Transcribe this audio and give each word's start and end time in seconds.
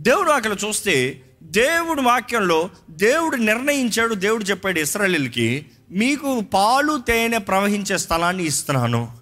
దేవుడు 0.00 0.30
అక్కడ 0.30 0.56
చూస్తే 0.64 1.22
దేవుడు 1.42 2.02
వాక్యంలో 2.02 2.70
దేవుడు 2.90 3.36
నిర్ణయించాడు 3.36 4.14
దేవుడు 4.14 4.44
చెప్పాడు 4.44 4.80
ఇస్రాయలీలకి 4.80 5.66
మీకు 5.90 6.40
పాలు 6.40 7.00
తేనె 7.08 7.38
ప్రవహించే 7.38 7.98
స్థలాన్ని 7.98 8.44
ఇస్తున్నాను. 8.44 9.12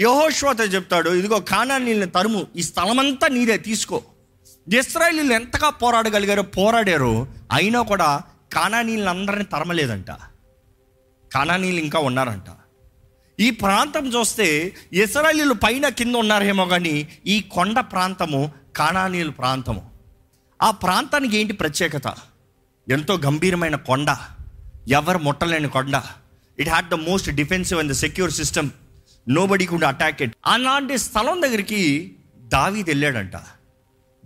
యహోశ్వత 0.00 0.74
చెప్తాడు 0.74 1.10
ఇదిగో 1.10 1.40
కానానీళ్ళని 1.40 2.10
తరుము 2.10 2.46
ఈ 2.56 2.62
స్థలమంతా 2.62 3.28
నీదే 3.28 3.58
తీసుకో. 3.58 4.02
ఇస్రాయలీలు 4.78 5.32
ఎంతగా 5.32 5.70
పోరాడగలిగారో 5.70 6.42
పోరాడారు 6.42 7.28
అయినా 7.52 7.82
కూడా 7.82 8.22
కానానీళ్ళని 8.52 9.10
అందరినీ 9.10 9.44
తరమలేదంట. 9.44 10.10
నీళ్ళు 11.56 11.80
ఇంకా 11.80 11.98
ఉన్నారంట. 11.98 12.44
ఈ 13.40 13.50
ప్రాంతం 13.50 14.08
చూస్తే 14.08 14.76
ఇస్రాయలీలు 14.92 15.54
పైన 15.54 15.88
కింద 15.88 16.14
ఉన్నారేమో 16.14 16.66
కానీ 16.66 17.08
ఈ 17.26 17.40
కొండ 17.40 17.80
ప్రాంతము 17.80 18.52
కానానీలు 18.76 19.30
ప్రాంతము. 19.30 19.97
ఆ 20.62 20.70
ప్రాంతానికి 20.70 21.36
ఏంటి 21.36 21.52
ప్రత్యేకత? 21.52 22.14
ఎంతో 22.88 23.16
గంభీరమైన 23.16 23.76
కొండ. 23.76 24.16
ఎవరు 24.88 25.18
ముట్టలేని 25.18 25.68
కొండ. 25.68 26.02
It 26.58 26.68
had 26.68 26.88
the 26.88 26.94
most 26.94 27.30
defensive 27.30 27.80
and 27.80 27.92
the 27.92 27.94
secure 27.94 28.30
system 28.30 28.70
nobody 29.46 29.66
could 29.66 29.84
attack 29.84 30.22
it 30.22 30.34
అలాంటి 30.46 30.98
స్థలం 30.98 31.42
దగ్గరికి 31.42 32.14
దావీది 32.38 32.90
వెళ్ళాడంట. 32.90 33.32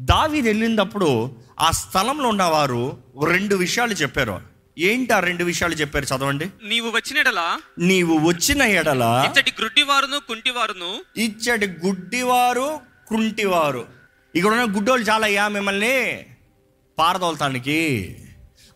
దావీది 0.00 0.48
వెళ్ళినప్పుడు 0.48 1.36
ఆ 1.60 1.70
స్థలంలో 1.70 2.28
ఉన్నవారు 2.28 2.98
రెండు 3.24 3.54
విషయాలు 3.54 3.92
చెప్పారు. 3.92 4.40
ఏంటి 4.78 5.12
ఆ 5.12 5.20
రెండు 5.20 5.44
విషయాలు 5.44 5.74
చెప్పారు 5.74 6.04
చదవండి? 6.04 6.46
నీవు 6.64 6.90
వచ్చినడలా 6.90 7.60
నీవు 7.78 8.18
వచ్చిన 8.18 8.62
ఎడల 8.62 9.30
ఇచ్చటి 9.32 9.52
గ్రుడ్డివారును 9.58 10.18
కుంటివారును 10.18 11.20
ఇచ్చటి 11.20 11.66
గుడ్డివారు 11.86 12.80
కుంటివారు. 13.06 14.01
ఇక్కడ 14.34 14.52
ఉన్న 14.52 14.76
గుడ్డోళ్ళు 14.76 15.06
చాలా 15.10 15.26
అయ్యా 15.26 15.48
మిమ్మల్ని 15.48 16.26
పారదోలతానికి. 16.98 17.80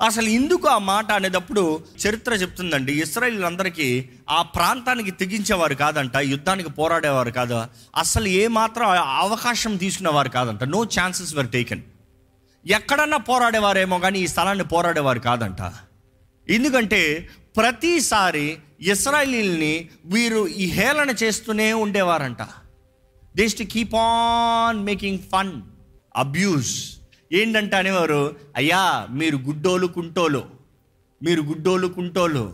అసలు 0.05 0.29
ఎందుకు 0.29 0.69
ఆ 0.69 0.79
మాట 0.79 1.13
అనేటప్పుడు 1.13 1.85
చరిత్ర 2.07 2.33
చెప్తుందండి. 2.33 2.93
ఇస్రాయిలందరికీ 3.01 4.09
ఆ 4.31 4.43
ప్రాంతానికి 4.43 5.11
తెగించేవారు 5.11 5.75
కాదంట 5.75 6.17
యుద్ధానికి 6.17 6.71
పోరాడేవారు 6.71 7.31
కాదు. 7.31 7.65
అసలు 7.97 8.29
ఏమాత్రం 8.29 8.89
అవకాశం 9.07 9.77
తీసుకునేవారు 9.77 10.29
కాదంట. 10.29 10.65
నో 10.65 10.85
ఛాన్సెస్ 10.85 11.35
వర్ 11.35 11.49
టేకెన్ 11.49 11.83
ఎక్కడన్నా 12.67 13.17
పోరాడేవారేమో 13.17 13.99
కానీ 13.99 14.19
ఈ 14.19 14.27
స్థలాన్ని 14.27 14.65
పోరాడేవారు 14.65 15.19
కాదంట. 15.19 15.73
ఎందుకంటే 16.51 17.29
ప్రతిసారి 17.57 18.59
ఇస్రాయలీల్ని 18.81 19.89
వీరు 20.05 20.49
ఈ 20.49 20.67
హేళన 20.67 21.11
చేస్తూనే 21.11 21.73
ఉండేవారంట. 21.73 22.43
These 23.37 23.59
to 23.59 23.63
keep 23.63 23.95
on 23.95 24.85
making 24.85 25.19
fun 25.19 25.53
abuse 26.17 26.97
ఏంటంటే 27.33 27.77
అనేవారు 27.77 28.37
అయ్యా 28.57 29.07
మీరు 29.11 29.37
గుడ్డోలు 29.37 29.87
కుంటోలు. 29.87 30.45
మీరు 31.23 31.43
గుడ్డోలు 31.43 31.87
కుంటోలు. 31.87 32.53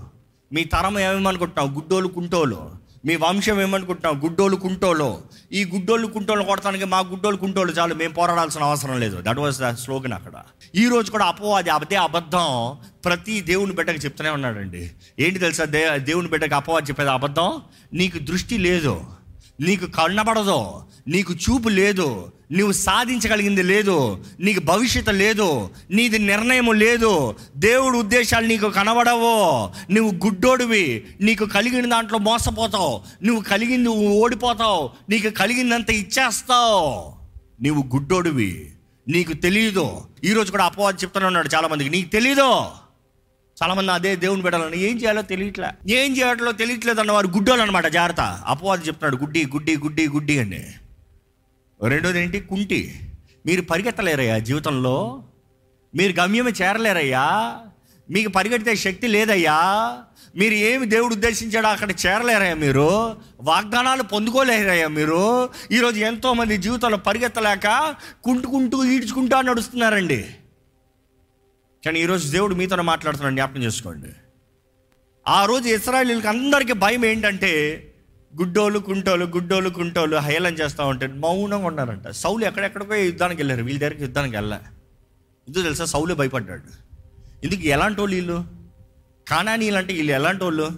మీ 0.53 0.65
తరం 0.65 0.99
ఏమేమనుకుంటున్నావు 0.99 1.75
గుడ్డోలు 1.75 2.09
కుంటోలు. 2.09 2.71
మీ 3.05 3.17
వంశం 3.17 3.61
ఏమనుకుంటున్నావు 3.61 4.27
గుడ్డోలు 4.27 4.57
కుంటోలు. 4.57 5.23
ఈ 5.53 5.65
గుడ్డోలు 5.65 6.07
కుంటోలు 6.07 6.45
కొడతానికి 6.45 6.85
మా 6.85 6.99
గుడ్డోలు 6.99 7.37
కుంటోలు 7.37 7.73
చాలు. 7.73 7.95
మేము 7.95 8.15
పోరాడాల్సిన 8.15 8.63
అవసరం 8.63 9.01
లేదు. 9.01 9.23
దట్ 9.23 9.39
వాజ్ 9.39 9.59
ద 9.59 9.71
స్లోగన్ 9.71 10.13
అక్కడ. 10.13 10.33
ఈ 10.75 10.89
రోజు 10.89 11.11
కూడా 11.11 11.25
అపవాది 11.25 11.71
అదే 11.71 11.97
అబద్ధం 11.97 12.77
ప్రతి 13.05 13.41
దేవుని 13.41 13.73
బిడ్డకి 13.73 13.99
చెప్తూనే 13.99 14.31
ఉన్నాడండి. 14.31 14.91
ఏంటి 15.19 15.39
తెలుసా? 15.39 15.65
దే 15.65 15.99
దేవుని 15.99 16.29
బిడ్డకి 16.29 16.55
అపవాది 16.55 16.89
చెప్పేది 16.89 17.11
అబద్ధం? 17.11 17.63
నీకు 17.93 18.19
దృష్టి 18.19 18.59
లేదు. 18.59 19.05
నీకు 19.61 19.87
కనబడదు 19.87 20.83
నీకు 21.09 21.33
చూపు 21.33 21.69
లేదు 21.69 22.33
నువ్వు 22.53 22.73
సాధించగలిగింది 22.73 23.63
లేదు 23.63 24.25
నీకు 24.41 24.61
భవిష్యత్తు 24.61 25.11
లేదు 25.11 25.71
నీది 25.91 26.19
నిర్ణయం 26.19 26.73
లేదు 26.73 27.35
దేవుడు 27.57 27.99
ఉద్దేశాలు 27.99 28.47
నీకు 28.47 28.71
కనబడవు 28.71 29.71
నువ్వు 29.93 30.27
గుడ్డోడివి 30.27 31.05
నీకు 31.21 31.45
కలిగిన 31.45 31.89
దాంట్లో 31.89 32.19
మోసపోతావు 32.19 33.03
నువ్వు 33.25 33.43
కలిగింది 33.43 33.85
నువ్వు 33.85 34.09
ఓడిపోతావు 34.09 34.91
నీకు 35.09 35.29
కలిగిందంత 35.31 35.91
ఇచ్చేస్తావు. 35.91 37.13
నువ్వు 37.63 37.85
గుడ్డోడివి 37.97 38.71
నీకు 39.09 39.33
తెలియదు 39.33 40.01
ఈరోజు 40.25 40.51
కూడా 40.51 40.65
అపవాదం 40.65 40.97
చెప్తూనే 40.97 41.27
ఉన్నాడు 41.27 41.49
చాలామందికి. 41.55 41.91
నీకు 41.91 42.09
తెలీదు. 42.09 42.82
చాలామంది 43.63 43.93
అదే 43.93 44.17
దేవుని 44.17 44.43
పెట్టాలని 44.43 44.81
ఏం 44.81 44.97
చేయాలో 44.97 45.23
తెలియట్లే. 45.23 45.95
ఏం 45.95 46.17
చేయాలో 46.17 46.53
తెలియట్లేదు 46.53 47.01
అన్న 47.01 47.13
వారు 47.13 47.27
గుడ్డోలు 47.27 47.63
అనమాట 47.63 47.87
జాగ్రత్త. 47.87 48.21
అపవాది 48.21 48.87
చెప్తున్నాడు 48.87 49.17
గుడ్డి 49.17 49.47
గుడ్డి 49.47 49.77
గుడ్డి 49.77 50.09
గుడ్డి 50.09 50.39
అని. 50.39 50.67
రెండోది 51.89 52.23
ఏంటి? 52.23 52.41
కుంటి. 52.41 53.01
మీరు 53.47 53.63
పరిగెత్తలేరయ్యా 53.63 54.39
జీవితంలో. 54.39 55.25
మీరు 55.95 56.21
గమ్యమే 56.21 56.53
చేరలేరయ్యా. 56.63 57.57
మీకు 58.11 58.29
పరిగెడితే 58.29 58.77
శక్తి 58.77 59.09
లేదయ్యా. 59.09 59.93
మీరు 60.37 60.55
ఏమి 60.55 60.87
దేవుడు 60.87 61.15
ఉద్దేశించాడో 61.15 61.69
అక్కడ 61.69 61.91
చేరలేరయ్యా 61.91 62.55
మీరు. 62.55 63.17
వాగ్దానాలు 63.41 64.03
పొందుకోలేరయ్యా 64.03 64.89
మీరు. 64.89 65.51
ఈరోజు 65.73 65.99
ఎంతోమంది 65.99 66.57
జీవితంలో 66.57 66.97
పరిగెత్తలేక 66.97 67.95
కుంటుకుంటూ 68.25 68.85
ఈడ్చుకుంటూ 68.85 69.41
నడుస్తున్నారండి. 69.41 70.27
కానీ 71.85 72.01
ఈరోజు 72.01 72.33
దేవుడు 72.33 72.55
మీతో 72.55 72.77
మాట్లాడుతున్నాడు 72.77 73.35
జ్ఞాపకం 73.35 73.63
చేసుకోండి. 73.63 74.09
ఆ 75.29 75.45
రోజు 75.45 75.69
ఇస్రాయలీలకు 75.69 76.29
అందరికీ 76.29 76.73
భయం 76.73 77.05
ఏంటంటే 77.05 77.53
గుడ్డోలు 78.41 78.79
కుంటోలు 78.79 79.25
గుడ్డోలు 79.25 79.71
కుంటోలు 79.71 80.17
హేళన 80.17 80.55
చేస్తూ 80.55 80.87
ఉంటే 80.87 81.07
మౌనంగా 81.07 81.57
ఉన్నారంట. 81.57 82.09
సౌలు 82.09 82.45
ఎక్కడెక్కడికో 82.45 82.95
యుద్ధానికి 82.95 83.41
వెళ్ళారు 83.41 83.63
వీళ్ళ 83.63 83.81
దగ్గరికి 83.81 84.03
యుద్ధానికి 84.03 84.37
వెళ్ళా 84.37 84.61
ఎందుకు 85.49 85.63
తెలుసా? 85.63 85.85
సౌలే 85.85 86.15
భయపడ్డాడు. 86.15 86.63
ఎందుకు 87.45 87.61
ఎలాంటి 87.61 88.01
వాళ్ళు 88.01 88.17
వీళ్ళు? 88.17 88.45
కానానీలు 89.29 89.77
అంటే 89.77 89.95
వీళ్ళు 89.95 90.13
ఎలాంటి 90.13 90.45
వాళ్ళు? 90.45 90.71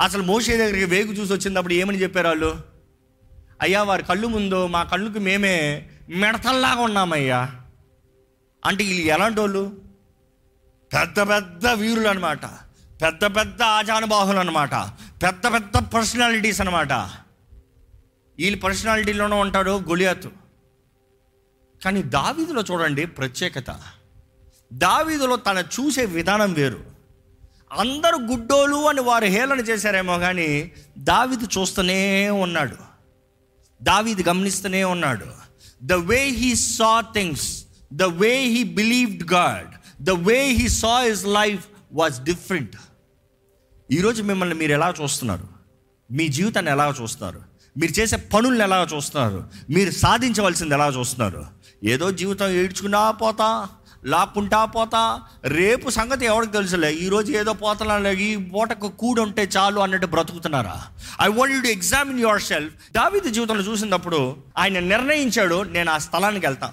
అసలు 0.00 0.22
మోసే 0.22 0.56
దగ్గరికి 0.56 0.84
వేగు 0.84 1.12
చూసి 1.12 1.32
వచ్చినప్పుడు 1.32 1.74
ఏమని 1.74 2.02
చెప్పారు 2.02 2.28
వాళ్ళు? 2.28 2.60
అయ్యా 3.60 3.82
వారి 3.82 4.02
కళ్ళు 4.02 4.26
ముందు 4.26 4.66
మా 4.66 4.82
కళ్ళుకి 4.82 5.18
మేమే 5.18 5.88
మిడతల్లాగా 6.10 6.80
ఉన్నామయ్యా. 6.80 7.50
అంటే 8.64 8.84
వీళ్ళు 8.84 9.06
ఎలాంటి 9.12 9.40
వాళ్ళు? 9.40 9.91
పెద్ద 10.92 11.20
పెద్ద 11.20 11.66
వీరులు 11.66 12.08
అనమాట 12.08 12.44
పెద్ద 13.02 13.24
పెద్ద 13.36 13.62
ఆజానుబాహులు 13.62 14.38
అనమాట 14.38 14.74
పెద్ద 15.22 15.52
పెద్ద 15.52 15.76
పర్సనాలిటీస్ 15.76 16.60
అనమాట 16.60 16.92
వీళ్ళ 18.38 18.56
పర్సనాలిటీలోనే 18.58 19.36
ఉంటాడు 19.36 19.70
గొలియాతు 19.70 20.30
కానీ 21.84 22.02
దావీదులో 22.02 22.62
చూడండి 22.70 23.06
ప్రత్యేకత. 23.06 23.80
దావీదులో 24.72 25.36
తన 25.36 25.64
చూసే 25.80 26.04
విధానం 26.04 26.52
వేరు. 26.52 26.84
అందరూ 27.78 28.18
గుడ్డోలు 28.18 28.88
అని 28.88 29.00
వారు 29.00 29.24
హేళన 29.24 29.60
చేశారేమో 29.60 30.18
కానీ 30.18 30.72
దావీదు 30.98 31.48
చూస్తూనే 31.58 32.30
ఉన్నాడు. 32.30 32.76
దావీదు 33.82 34.22
గమనిస్తూనే 34.28 34.84
ఉన్నాడు. 34.84 35.26
The 35.82 35.92
way 35.92 36.24
he 36.24 36.54
saw 36.54 37.00
things 37.00 37.64
the 37.92 38.02
way 38.02 38.38
he 38.40 38.62
believed 38.62 39.32
God 39.32 39.72
the 40.02 40.10
way 40.10 40.44
he 40.44 40.68
saw 40.68 41.02
his 41.02 41.26
life 41.26 41.66
was 41.92 42.24
different 42.24 42.76
ఈరోజు 43.90 44.22
మిమ్మల్ని 44.22 44.54
మీరు 44.54 44.72
ఎలా 44.72 44.94
చూస్తున్నారు? 45.02 45.48
మీ 46.10 46.28
జీవితాన్ని 46.28 46.72
ఎలా 46.72 46.94
చూస్తున్నారు? 47.02 47.42
మీరు 47.78 47.92
చేసే 47.92 48.16
పనులను 48.16 48.62
ఎలా 48.62 48.88
చూస్తున్నారు? 48.94 49.44
మీరు 49.70 49.90
సాధించవలసింది 49.90 50.74
ఎలా 50.74 50.88
చూస్తున్నారు? 50.88 51.46
ఏదో 51.84 52.10
జీవితం 52.10 52.48
ఏడ్చుకున్నా 52.48 53.10
పోతా 53.10 53.68
లాక్కుంటా 54.04 54.64
పోతా 54.64 55.20
రేపు 55.44 55.90
సంగతి 55.90 56.24
ఎవరికి 56.24 56.52
తెలుసులే? 56.52 56.94
ఈరోజు 56.94 57.32
ఏదో 57.32 57.52
పోతలా 57.52 58.10
ఈ 58.10 58.36
పూటకు 58.36 58.88
కూడి 58.88 59.20
ఉంటే 59.20 59.42
చాలు 59.56 59.80
అన్నట్టు 59.80 60.06
బ్రతుకుతున్నారా? 60.06 60.82
I 61.22 61.28
want 61.28 61.62
to 61.62 61.68
examine 61.68 62.20
yourself 62.42 62.74
దావిద 62.92 63.22
జీవితంలో 63.22 63.62
చూసినప్పుడు 63.62 64.36
ఆయన 64.58 64.78
నిర్ణయించాడు 64.78 65.62
నేను 65.62 65.90
ఆ 65.90 65.98
స్థలానికి 65.98 66.46
వెళ్తా. 66.46 66.72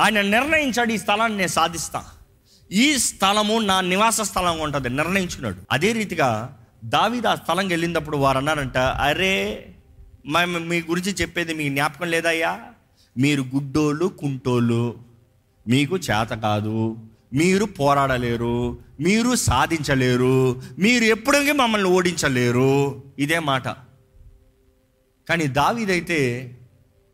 ఆయన 0.00 0.20
నిర్ణయించాడు 0.20 0.92
ఈ 0.92 0.98
స్థలాన్ని 0.98 1.38
నేను 1.38 1.48
సాధిస్తాను 1.48 2.19
ఈ 2.72 2.98
స్థలము 2.98 3.58
నా 3.58 3.80
నివాస 3.80 4.20
స్థలం 4.20 4.60
ఉంటుంది 4.60 4.88
నిర్ణయించుకున్నాడు. 4.88 5.56
అదే 5.70 5.92
రీతిగా 5.92 6.58
దావీదు 6.84 7.28
ఆ 7.28 7.34
స్థలంకి 7.34 7.72
వెళ్ళినప్పుడు 7.72 8.16
వారు 8.16 8.38
అన్నారంట 8.38 8.78
అరే 8.78 9.66
మేము 10.26 10.58
మీ 10.58 10.80
గురించి 10.80 11.12
చెప్పేది 11.12 11.54
మీకు 11.54 11.68
జ్ఞాపకం 11.68 12.10
లేదయ్యా? 12.10 12.60
మీరు 13.18 13.42
గుడ్డోళ్ళు 13.42 14.06
కుంటోళ్ళు. 14.06 14.98
మీకు 15.68 15.96
చేత 15.96 16.28
కాదు. 16.28 16.98
మీరు 17.32 17.64
పోరాడలేరు. 17.64 18.78
మీరు 19.00 19.34
సాధించలేరు. 19.34 20.62
మీరు 20.78 21.04
ఎప్పటికీ 21.04 21.52
మమ్మల్ని 21.52 21.88
ఓడించలేరు. 21.88 23.02
ఇదే 23.18 23.38
మాట. 23.38 23.68
కానీ 25.28 25.46
దావీదైతే 25.46 26.50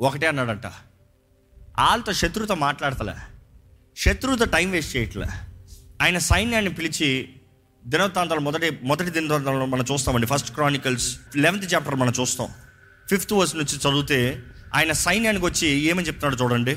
ఒకటే 0.00 0.26
అన్నాడంట 0.26 0.66
వాళ్ళతో 0.66 2.12
శత్రుతో 2.12 2.54
మాట్లాడతలే. 2.54 3.35
శత్రువుతో 3.96 4.44
టైం 4.44 4.70
వేస్ట్ 4.70 4.96
చేయట్లే. 4.96 5.26
ఆయన 6.02 6.18
సైన్యాన్ని 6.18 6.74
పిలిచి 6.74 7.28
దినవృత్తాంతాలు 7.84 8.40
మొదటి 8.40 8.78
మొదటి 8.82 9.10
దినవృత్తాంతంలో 9.10 9.66
మనం 9.66 9.84
చూస్తామండి. 9.92 10.26
ఫస్ట్ 10.26 10.50
క్రానికల్స్ 10.50 11.18
లెవెన్త్ 11.36 11.74
చాప్టర్ 11.74 11.94
మనం 11.94 12.12
చూస్తాం. 12.20 12.48
ఫిఫ్త్ 13.10 13.32
వర్స్ 13.32 13.56
నుంచి 13.56 13.76
చదివితే 13.76 14.42
ఆయన 14.74 14.92
సైన్యానికి 14.92 15.44
వచ్చి 15.44 15.68
ఏమని 15.68 16.06
చెప్తున్నాడు 16.06 16.42
చూడండి. 16.42 16.76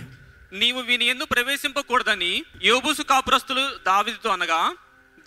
నీవు 0.54 0.82
వీని 0.82 1.06
ఎందు 1.06 1.26
ప్రవేశింపకూడదని 1.26 2.44
యోబుసు 2.64 3.02
కాపురస్తులు 3.02 3.62
దావీదుతో 3.88 4.30
అనగా 4.30 4.76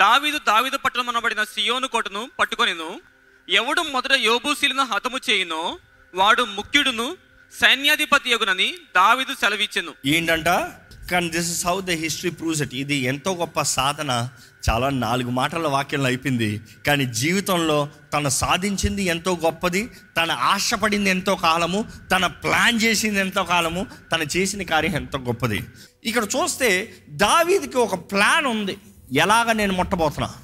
దావీదు 0.01 0.39
దావీదు 0.39 0.77
పట్టణమనబడిన 0.77 1.43
సియోను 1.45 1.89
కోటను 1.89 2.31
పట్టుకొనిను 2.39 3.01
ఎవడు 3.49 3.81
మొదట 3.81 4.13
యోబూసీలను 4.13 4.85
హతము 4.85 5.19
చేయునో 5.31 5.79
వాడు 6.15 6.43
ముఖ్యుడును 6.43 7.17
సైన్యాధిపతి 7.61 8.31
యగునని 8.31 8.75
దావీదు 8.97 9.35
సెలవిచ్చెను. 9.35 9.93
ఏంటంట? 10.07 10.49
కానీ 11.11 11.29
this 11.29 11.51
is 11.51 11.67
how 11.67 11.81
the 11.81 11.91
history 11.91 12.31
proves 12.31 12.63
it 12.63 12.75
ఇది 12.75 12.97
ఎంతో 12.97 13.35
గొప్ప 13.35 13.63
సాధన. 13.63 14.29
చాలా 14.71 14.91
నాలుగు 14.91 15.31
మాటల 15.31 15.69
వాక్యంలో 15.69 16.07
అయిపోయింది. 16.07 16.61
కానీ 16.87 17.05
జీవితంలో 17.05 17.89
తను 18.13 18.29
సాధించింది 18.29 19.03
ఎంతో 19.03 19.37
గొప్పది. 19.45 19.91
తను 20.17 20.33
ఆశపడింది 20.33 21.11
ఎంతో 21.11 21.37
కాలము. 21.37 21.85
తన 22.13 22.27
ప్లాన్ 22.27 22.81
చేసింది 22.83 23.21
ఎంతో 23.21 23.45
కాలము. 23.45 23.87
తను 24.13 24.25
చేసిన 24.37 24.63
కార్యం 24.63 24.97
ఎంతో 24.97 25.19
గొప్పది. 25.19 25.67
ఇక్కడ 26.05 26.25
చూస్తే 26.25 26.93
దావీదికి 27.09 27.77
ఒక 27.77 27.95
ప్లాన్ 27.95 28.47
ఉంది. 28.47 28.77
ఎలాగ 29.13 29.53
నేను 29.53 29.73
ముట్టబోతున్నా? 29.73 30.35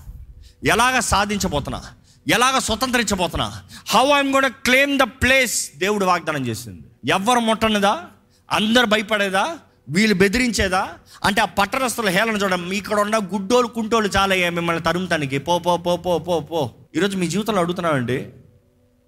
ఎలాగ 0.65 0.99
సాధించబోతున్నా? 0.99 1.85
ఎలాగ 2.29 2.59
స్వతంత్రించబోతున్నా? 2.59 3.63
హౌ 3.89 4.07
ఐఎమ్ 4.07 4.33
కూడా 4.33 4.49
క్లెయిమ్ 4.49 4.99
ద 4.99 5.03
ప్లేస్ 5.03 5.71
దేవుడు 5.77 6.05
వాగ్దానం 6.05 6.47
చేసింది. 6.47 6.81
ఎవరు 7.07 7.41
ముట్టనిదా? 7.41 8.05
అందరు 8.51 8.87
భయపడేదా? 8.87 9.59
వీళ్ళు 9.91 10.15
బెదిరించేదా? 10.15 10.83
అంటే 11.25 11.41
ఆ 11.41 11.45
పట్టణస్తుల 11.59 12.09
హేళన 12.09 12.37
చూడడం 12.37 12.73
ఇక్కడ 12.73 12.99
ఉన్న 13.01 13.17
గుడ్డోలు 13.35 13.69
కుంటోలు 13.77 14.09
చాలా 14.17 14.33
అయ్యాయి 14.35 14.55
మిమ్మల్ని 14.55 14.83
తరుముతానికి? 14.83 15.39
పో 15.39 15.59
పో 15.59 15.77
పో 15.77 15.97
పో 15.97 16.19
పో 16.19 16.41
పో. 16.41 16.71
ఈరోజు 16.97 17.17
మీ 17.17 17.27
జీవితంలో 17.29 17.61
అడుగుతున్నామండి 17.61 18.19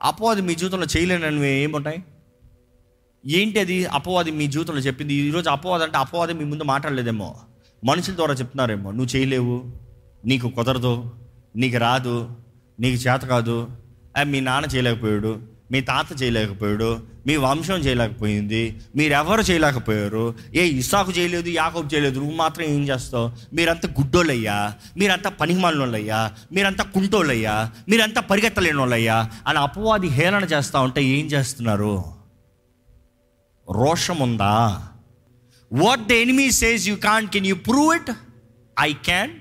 అపోవాది 0.01 0.43
మీ 0.43 0.55
జీవితంలో 0.55 0.87
చేయలేనని 0.97 1.49
ఏముంటాయి? 1.63 2.01
ఏంటి 3.27 3.61
అది 3.61 3.77
అపవాది 3.87 4.31
మీ 4.31 4.47
జీవితంలో 4.47 4.81
చెప్పింది? 4.81 5.15
ఈరోజు 5.15 5.49
అపవాది 5.51 5.85
అంటే 5.85 5.99
అపవాది 5.99 6.33
మీ 6.33 6.45
ముందు 6.45 6.65
మాట్లాడలేదేమో. 6.65 7.29
మనుషుల 7.85 8.15
ద్వారా 8.15 8.35
చెప్తున్నారేమో 8.35 8.89
నువ్వు 8.91 9.17
చేయలేవు 9.17 9.57
నీకు 10.25 10.49
కుదరదు 10.57 10.95
నీకు 11.57 11.79
రాదు 11.79 12.17
నీకు 12.81 12.97
చేత 12.97 13.23
కాదు 13.33 13.57
మీ 14.23 14.41
నాన్న 14.41 14.67
చేయలేకపోయాడు 14.75 15.33
మీ 15.71 15.81
తాత 15.81 16.23
చేయలేకపోయాడు 16.23 16.89
మీ 17.27 17.37
వంశం 17.37 17.75
చేయలేకపోయింది 17.75 18.63
మీరెవరు 18.97 19.43
చేయలేకపోయారు 19.43 20.25
ఏ 20.55 20.63
ఇసాకు 20.73 21.11
చేయలేదు 21.11 21.49
యాకోబు 21.49 21.95
చేయలేదు 21.95 22.19
నువ్వు 22.19 22.37
మాత్రం 22.37 22.65
ఏం 22.67 22.89
చేస్తావు? 22.89 23.27
మీరంతా 23.53 23.89
గుడ్డోళ్ళయ్యా 23.99 24.57
మీరంతా 24.97 25.31
పనికిమాలినోళ్ళయ్యా 25.31 26.21
మీరంతా 26.53 26.85
కుంటోళ్ళయ్యా 26.85 27.55
మీరంతా 27.89 28.21
పరిగెత్తలేని 28.21 28.79
వాళ్ళయ్యా 28.79 29.19
అని 29.47 29.59
అపవాది 29.59 30.09
హేళన 30.09 30.45
చేస్తా 30.45 30.81
ఉంటే 30.81 31.05
ఏం 31.05 31.27
చేస్తున్నారు? 31.27 31.95
రోషం 33.69 34.19
ఉందా 34.19 34.55
what 35.73 36.09
the 36.09 36.13
enemy 36.13 36.51
says 36.51 36.89
you 36.89 36.97
can 36.97 37.29
can 37.29 37.47
you 37.47 37.55
prove 37.69 37.97
it 37.97 38.11
I 38.81 38.93
can 38.93 39.33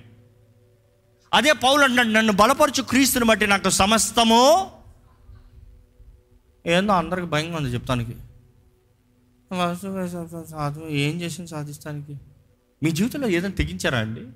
అదే 1.32 1.52
పౌలు 1.64 1.82
అంటాడు 1.84 2.10
నన్ను 2.10 2.34
బలపరచు 2.34 2.82
క్రీస్తుని 2.82 3.26
బట్టి 3.26 3.48
నాకు 3.48 3.70
సమస్తము 3.70 4.44
ఏందో 6.70 6.94
అందరికి 6.94 7.28
భయంగా 7.28 7.58
ఉంది 7.58 7.70
చెప్తానికి. 7.70 8.16
సాధు 10.50 10.88
ఏం 10.90 11.22
చేసింది 11.22 11.50
సాధిస్తానికి? 11.50 12.18
మీ 12.84 12.92
జీవితంలో 12.92 13.28
ఏదైనా 13.28 13.56
తెగించారా 13.56 14.00
అండి? 14.00 14.28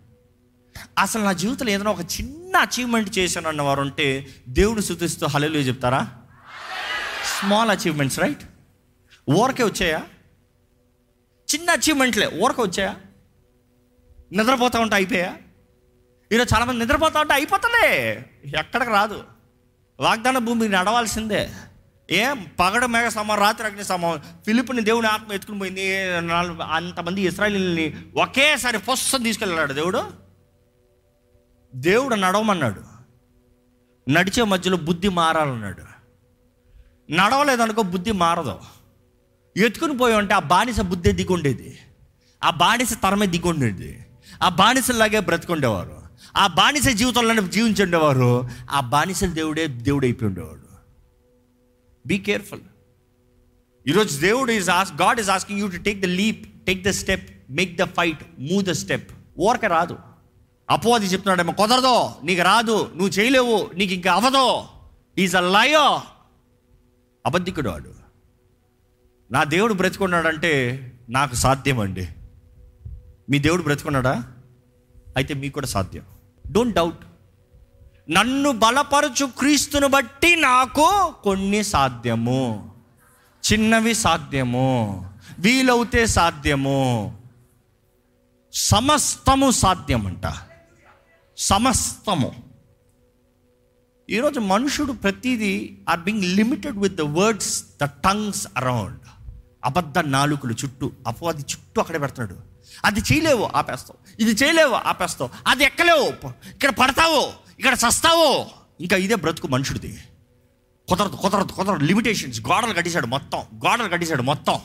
అసలు 0.97 1.24
నా 1.24 1.31
జీవితంలో 1.31 1.71
ఏదైనా 1.71 1.91
ఒక 1.91 2.00
చిన్న 2.00 2.57
అచీవ్మెంట్ 2.57 3.18
చేశాను 3.18 3.47
అన్నవారు 3.47 3.81
ఉంటే 3.81 4.27
దేవుడు 4.50 4.81
శుద్ధిస్తూ 4.81 5.27
హలలు 5.27 5.57
చెప్తారా? 5.57 6.12
స్మాల్ 7.39 7.69
అచీవ్మెంట్స్ 7.69 8.19
రైట్ 8.19 8.44
ఊరకే 9.30 9.63
వచ్చాయా? 9.63 10.03
చిన్న 11.56 11.71
అచీవ్మెంట్లే 11.71 12.27
ఊరకే 12.27 12.62
వచ్చాయా? 12.62 12.95
నిద్రపోతా 14.31 14.80
ఉంటే 14.80 14.95
అయిపోయా? 14.95 15.38
ఈరోజు 16.31 16.56
చాలామంది 16.56 16.80
నిద్రపోతా 16.80 17.19
ఉంటే 17.19 17.33
అయిపోతలే. 17.33 18.12
ఎక్కడికి 18.59 18.91
రాదు. 18.91 19.24
వాగ్దాన 20.00 20.38
భూమి 20.38 20.69
నడవాల్సిందే. 20.69 21.53
ఏం? 22.11 22.45
పగడ 22.59 22.85
మేఘ 22.85 23.09
సమ 23.09 23.31
రాత్రి 23.31 23.67
అగ్ని 23.67 23.83
సమ. 23.83 24.19
ఫిలిప్ని 24.45 24.81
దేవుని 24.81 25.07
ఆత్మ 25.07 25.33
ఎత్తుకుని 25.33 25.59
పోయింది. 25.59 26.07
అంతమంది 26.73 27.21
ఇస్రాయలీని 27.21 27.95
ఒకేసారి 28.21 28.77
ఫస్ట్ 28.77 29.23
తీసుకెళ్ళాడు 29.23 29.73
దేవుడు. 29.73 30.03
దేవుడు 31.75 32.15
నడవమన్నాడు. 32.15 32.81
నడిచే 34.09 34.44
మధ్యలో 34.44 34.77
బుద్ధి 34.77 35.09
మారాలన్నాడు. 35.09 35.83
నడవలేదనుకో 37.11 37.81
బుద్ధి 37.81 38.11
మారదు. 38.11 38.59
ఎత్తుకుని 39.57 39.97
పోయి 39.97 40.15
ఉంటే 40.15 40.33
ఆ 40.33 40.39
బానిస 40.39 40.79
బుద్ధి 40.79 41.11
దిగుండేది. 41.11 41.79
ఆ 42.44 42.49
బానిస 42.49 42.94
తరమే 43.03 43.25
దిగుండేది. 43.25 44.06
ఆ 44.44 44.49
బానిసలాగే 44.49 45.19
బ్రతుకుండేవారు. 45.19 46.03
ఆ 46.38 46.47
బానిస 46.47 46.88
జీవితంలోనే 46.88 47.41
జీవించుండేవారు. 47.41 48.49
ఆ 48.71 48.79
బానిసలు 48.79 49.31
దేవుడే 49.31 49.67
దేవుడు 49.67 50.06
అయిపోయి 50.06 50.27
ఉండేవాడు. 50.27 50.62
బీ 52.07 52.17
కేర్ఫుల్ 52.17 52.61
ఈరోజు 53.88 54.19
దేవుడు 54.19 54.51
is 54.51 54.69
as 54.69 54.94
God 54.94 55.19
is 55.19 55.29
asking 55.29 55.59
you 55.59 55.67
to 55.67 55.77
take 55.77 56.01
the 56.01 56.05
leap 56.05 56.65
take 56.65 56.83
the 56.83 56.89
step 56.89 57.27
make 57.50 57.77
the 57.77 57.83
fight 57.83 58.23
move 58.39 58.63
the 58.63 58.71
step 58.71 59.11
ఓరక 59.39 59.65
రాదు. 59.65 59.97
అపోవాది 60.69 61.05
చెప్తున్నాడేమో 61.05 61.53
కుదరదో 61.53 62.15
నీకు 62.23 62.41
రాదు 62.41 62.91
నువ్వు 62.95 63.09
చేయలేవు 63.09 63.71
నీకు 63.75 63.94
ఇంకా 63.94 64.13
అవదో 64.13 64.69
ఈజ్ 65.17 65.35
అ 65.35 65.39
లయో 65.39 66.01
అబద్ధికుడు 67.25 67.69
వాడు. 67.69 67.94
నా 69.31 69.44
దేవుడు 69.44 69.73
బ్రతుకున్నాడంటే 69.73 70.53
నాకు 71.09 71.35
సాధ్యం 71.35 71.79
అండి. 71.79 72.07
మీ 73.29 73.39
దేవుడు 73.39 73.63
బ్రతుకున్నాడా? 73.63 74.33
అయితే 75.17 75.33
మీకు 75.33 75.53
కూడా 75.53 75.67
సాధ్యం. 75.67 76.03
డోంట్ 76.51 76.75
డౌట్ 76.75 77.06
నన్ను 78.09 78.51
బలపరచు 78.51 79.25
క్రీస్తును 79.25 79.88
బట్టి 79.88 80.35
నాకు 80.35 81.13
కొన్ని 81.23 81.63
సాధ్యము. 81.63 82.71
చిన్నవి 83.51 83.94
సాధ్యము. 83.94 85.09
వీలవుతే 85.39 86.05
సాధ్యము. 86.05 87.17
సమస్తము 88.53 89.51
సాధ్యమంట. 89.51 90.33
సమస్తము. 91.38 92.44
ఈరోజు 94.09 94.39
మనుషుడు 94.39 94.91
ప్రతిదీ 94.91 95.77
are 95.89 95.99
being 95.99 96.23
limited 96.23 96.77
with 96.77 96.95
the 96.95 97.01
words 97.01 97.63
the 97.83 97.85
tongues 97.85 98.47
around. 98.57 98.99
అబద్ధ 99.65 99.99
నాలుకలు 99.99 100.53
చుట్టూ 100.53 100.91
అపవాది 101.07 101.41
చుట్టూ 101.41 101.81
అక్కడే 101.81 101.99
పెడతాడు 101.99 102.35
అది 102.85 102.99
చేయలేవు 102.99 103.49
ఆపేస్తావు. 103.56 104.21
ఇది 104.21 104.45
చేయలేవు 104.45 104.73
ఆపేస్తావు. 104.73 105.30
అది 105.47 105.63
ఎక్కలేవు 105.63 106.30
ఇక్కడ 106.49 106.69
పడతావు. 106.69 107.43
ఇక్కడ 107.63 107.77
సస్తావో 107.77 108.47
ఇంకా 108.81 108.97
ఇదే 108.97 109.15
బ్రతుకు 109.15 109.47
మనుషుడిది. 109.47 109.99
కుదరదు 110.89 111.15
కుదరదు 111.15 111.51
కుదరదు. 111.51 111.85
లిమిటేషన్స్ 111.85 112.41
గోడలు 112.41 112.73
కట్టేశాడు 112.73 113.05
మొత్తం. 113.05 113.39
గోడలు 113.39 113.89
కట్టేశాడు 113.89 114.21
మొత్తం. 114.21 114.59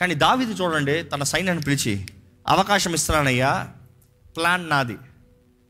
కానీ 0.00 0.14
దావిది 0.14 0.52
చూడండి 0.52 1.02
తన 1.02 1.22
సైన్యాన్ని 1.22 1.64
పిలిచి 1.64 2.06
అవకాశం 2.48 2.94
ఇస్తున్నానయ్యా. 2.94 3.68
ప్లాన్ 4.36 4.68
నాది. 4.68 4.96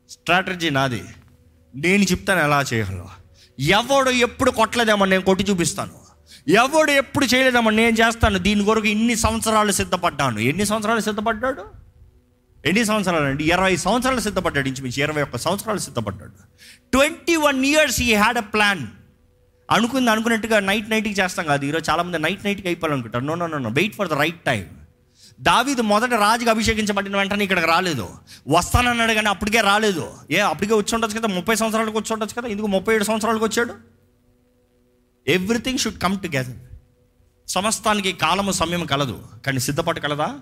స్ట్రాటజీ 0.09 0.69
నాది. 0.69 1.03
నేను 1.75 2.03
చెప్తాను 2.03 2.39
ఎలా 2.39 2.61
చేయాలో. 2.61 3.09
ఎవడు 3.59 4.09
ఎప్పుడు 4.09 4.51
కొట్టలేదేమో 4.51 5.05
నేను 5.05 5.23
కొట్టి 5.23 5.45
చూపిస్తాను. 5.45 5.93
ఎవడు 6.47 6.91
ఎప్పుడు 6.91 7.25
చేయలేదేమో 7.25 7.69
నేను 7.69 7.97
చేస్తాను. 7.97 8.37
దీని 8.37 8.65
కొరకు 8.65 8.87
ఇన్ని 8.87 9.15
సంవత్సరాలు 9.15 9.71
సిద్ధపడ్డాను. 9.71 10.39
ఎన్ని 10.39 10.65
సంవత్సరాలు 10.65 10.99
సిద్ధపడ్డాడు? 10.99 11.78
ఎన్ని 12.65 12.85
సంవత్సరాలు 12.85 13.23
అండి? 13.23 13.43
ఇరవై 13.43 13.75
సంవత్సరాలు 13.75 14.19
సిద్ధపడ్డాడు 14.19 14.67
ఇంచుమించి 14.67 15.01
ఇరవై 15.01 15.21
ఒక్క 15.21 15.37
సంవత్సరాలు 15.37 15.79
సిద్ధపడ్డాడు. 15.79 16.31
Twenty 16.91 17.35
one 17.35 17.65
years 17.65 18.01
he 18.01 18.13
had 18.13 18.37
a 18.37 18.41
plan 18.41 18.87
అనుకుంది 19.71 20.11
అనుకున్నట్టుగా 20.11 20.59
నైట్ 20.59 20.89
నైట్కి 20.89 21.13
చేస్తాం 21.13 21.45
కాదు. 21.45 21.65
ఈరోజు 21.65 21.91
చాలామంది 21.91 22.19
నైట్ 22.19 22.45
నైట్కి 22.45 22.67
అయిపోవాలనుకుంటారు. 22.67 23.23
No 23.23 23.35
no 23.35 23.47
no 23.47 23.69
wait 23.69 23.95
for 23.95 24.07
the 24.07 24.13
right 24.13 24.43
time 24.43 24.65
దావీదు 25.41 25.81
మొదట 25.81 26.13
రాజుగా 26.13 26.51
అభిషేకించబడిన 26.51 27.17
వెంటనే 27.17 27.43
ఇక్కడికి 27.43 27.67
రాలేదు. 27.67 28.09
వస్తానన్నాడు 28.47 29.13
కానీ 29.13 29.29
అప్పటికే 29.29 29.61
రాలేదు. 29.61 30.11
ఏ 30.31 30.39
అప్పటికే 30.39 30.73
వచ్చి 30.73 30.95
ఉండొచ్చు 30.95 31.19
కదా? 31.19 31.27
ముప్పై 31.27 31.55
సంవత్సరాలకు 31.55 31.97
వచ్చి 31.97 32.13
ఉండొచ్చు 32.13 32.41
కదా? 32.41 32.49
ఇందుకు 32.49 32.67
ముప్పై 32.67 32.95
ఏడు 32.95 33.03
సంవత్సరాలకు 33.03 33.45
వచ్చాడు? 33.45 33.75
ఎవ్రీథింగ్ 35.27 35.77
షుడ్ 35.77 35.97
కమ్ 35.97 36.19
టుగెదర్ 36.19 36.57
సమస్తానికి 37.47 38.11
కాలము 38.11 38.51
సమయం 38.51 38.85
కలదు. 38.85 39.23
కానీ 39.45 39.59
సిద్ధపడగలదా 39.59 40.23
కలదా? 40.23 40.39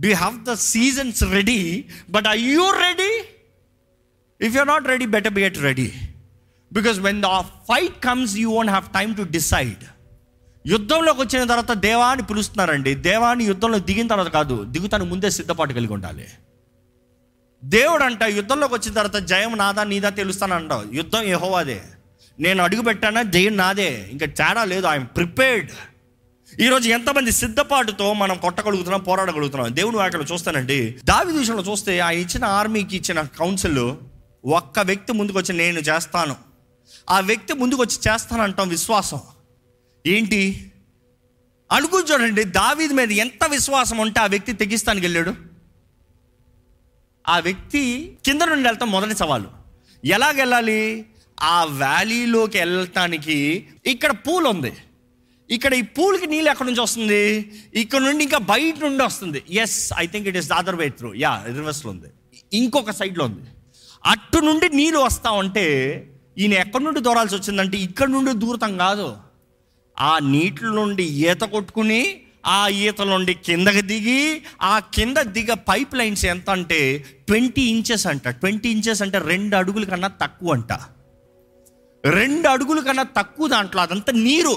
Do 0.00 0.14
have 0.14 0.44
the 0.44 0.52
seasons 0.52 1.22
ready 1.24 1.84
but 2.10 2.26
I 2.26 2.38
you 2.38 2.70
ready 2.70 3.24
if 4.46 4.56
you 4.56 4.64
not 4.64 4.86
ready 4.86 5.06
better 5.06 5.32
be 5.32 5.42
get 5.42 5.58
ready 5.58 5.92
because 6.72 6.98
when 6.98 7.22
the 7.22 7.26
fight 7.40 8.04
comes 8.04 8.36
you 8.36 8.50
won't 8.50 8.70
have 8.70 8.88
time 8.94 9.16
to 9.16 9.22
decide 9.22 9.84
యుద్ధంలోకి 10.66 11.20
వచ్చిన 11.20 11.44
తర్వాత 11.44 11.72
దేవాన్ని 11.72 12.26
పిలుస్తున్నారండి. 12.26 12.94
దేవాన్ని 12.94 13.44
యుద్ధంలో 13.44 13.78
దిగిన 13.78 14.06
తర్వాత 14.06 14.28
కాదు 14.28 14.64
దిగుతాను 14.64 15.04
ముందే 15.04 15.30
సిద్ధపాటు 15.30 15.72
కలిగి 15.72 15.92
ఉండాలి. 15.92 16.26
దేవుడు 17.64 18.04
అంట 18.04 18.22
యుద్ధంలోకి 18.22 18.74
వచ్చిన 18.74 18.94
తర్వాత 18.94 19.16
జయం 19.16 19.58
నాదా 19.58 19.84
నీదా 19.84 20.08
తెలుస్తాను 20.08 20.90
యుద్ధం 20.92 21.22
యెహోవాదే. 21.22 21.82
నేను 22.40 22.62
అడుగు 22.62 22.82
పెట్టానా 22.82 23.22
జయం 23.22 23.56
నాదే. 23.56 24.08
ఇంకా 24.10 24.26
తేడా 24.26 24.64
లేదు 24.64 24.86
ఐఎమ్ 24.86 25.06
ప్రిపేర్డ్ 25.16 25.70
ఈరోజు 26.60 26.88
ఎంతమంది 26.88 27.32
సిద్ధపాటుతో 27.32 28.12
మనం 28.12 28.38
కొట్టగలుగుతున్నాం 28.38 29.00
పోరాడగలుగుతున్నాం? 29.00 29.76
దేవుని 29.76 30.02
అక్కడ 30.02 30.24
చూస్తానండి. 30.32 30.96
దావి 31.04 31.38
విషయంలో 31.38 31.62
చూస్తే 31.62 31.98
ఆ 31.98 32.10
ఇచ్చిన 32.10 32.44
ఆర్మీకి 32.44 32.96
ఇచ్చిన 32.96 33.20
కౌన్సిల్ 33.20 33.94
ఒక్క 34.46 34.78
వ్యక్తి 34.78 35.12
ముందుకు 35.12 35.38
వచ్చి 35.38 35.56
నేను 35.56 35.78
చేస్తాను. 35.78 36.36
ఆ 37.10 37.20
వ్యక్తి 37.20 37.52
ముందుకు 37.52 37.82
వచ్చి 37.82 38.12
చేస్తానంటాం 38.12 38.68
విశ్వాసం. 38.68 39.20
ఏంటి? 40.06 40.72
అనుకుని 41.72 42.12
చూడండి 42.12 42.44
దావీది 42.44 42.94
మీద 42.94 43.12
ఎంత 43.12 43.48
విశ్వాసం 43.50 43.98
ఉంటే 43.98 44.20
ఆ 44.20 44.26
వ్యక్తి 44.26 44.52
తెగిస్తానికి 44.52 45.06
వెళ్ళాడు? 45.06 45.34
ఆ 47.28 47.38
వ్యక్తి 47.38 48.16
కింద 48.24 48.42
నుండి 48.42 48.68
వెళ్తాం 48.68 48.90
మొదటి 48.90 49.16
సవాలు. 49.16 49.50
ఎలాగెళ్ళాలి? 50.04 51.06
ఆ 51.40 51.64
వ్యాలీలోకి 51.64 52.58
వెళ్ళటానికి 52.58 53.66
ఇక్కడ 53.86 54.10
పూల్ 54.10 54.46
ఉంది. 54.46 54.72
ఇక్కడ 55.50 55.74
ఈ 55.74 55.82
పూల్కి 55.82 56.26
నీళ్ళు 56.26 56.50
ఎక్కడి 56.50 56.68
నుంచి 56.68 56.80
వస్తుంది? 56.80 57.52
ఇక్కడ 57.74 58.00
నుండి 58.00 58.24
ఇంకా 58.24 58.38
బయట 58.38 58.74
నుండి 58.84 59.02
వస్తుంది. 59.02 59.42
Yes 59.50 59.92
I 59.98 60.06
think 60.06 60.28
it 60.28 60.36
is 60.36 60.48
the 60.48 60.52
other 60.52 60.76
way 60.76 60.88
through 60.88 61.14
yeah 61.14 61.44
రివర్స్లో 61.46 61.90
ఉంది. 61.90 62.08
ఇంకొక 62.52 62.90
సైడ్లో 62.90 63.24
ఉంది. 63.24 63.48
అటు 64.06 64.38
నుండి 64.38 64.68
నీళ్ళు 64.68 64.98
వస్తా 64.98 65.30
ఉంటే 65.30 65.66
ఈయన 66.38 66.52
ఎక్కడి 66.52 66.84
నుండి 66.84 67.00
దూరాల్సి 67.00 67.34
వచ్చిందంటే 67.34 67.76
ఇక్కడ 67.78 68.08
నుండి 68.08 68.32
దూరతం 68.32 68.76
కాదు. 68.76 69.16
ఆ 70.00 70.18
నీటి 70.18 70.64
నుండి 70.64 71.04
ఈత 71.04 71.42
కొట్టుకుని 71.54 72.20
ఆ 72.46 72.68
ఈత 72.68 73.02
నుండి 73.02 73.34
కిందకి 73.34 73.82
దిగి 73.82 74.42
ఆ 74.62 74.78
కింద 74.78 75.16
దిగ 75.16 75.54
పైప్ 75.54 75.94
లైన్స్ 75.94 76.24
ఎంత 76.24 76.50
అంటే 76.50 77.04
ట్వంటీ 77.28 77.62
ఇంచెస్ 77.62 78.06
అంట. 78.06 78.28
ట్వంటీ 78.28 78.68
ఇంచెస్ 78.68 79.02
అంటే 79.02 79.18
రెండు 79.18 79.56
అడుగుల 79.56 79.84
కన్నా 79.84 80.08
తక్కువ 80.08 80.52
అంట. 80.52 80.72
రెండు 82.04 82.48
అడుగుల 82.48 82.80
కన్నా 82.80 83.02
తక్కువ 83.02 83.48
దాంట్లో 83.48 83.82
అదంతా 83.82 84.12
నీరు. 84.12 84.56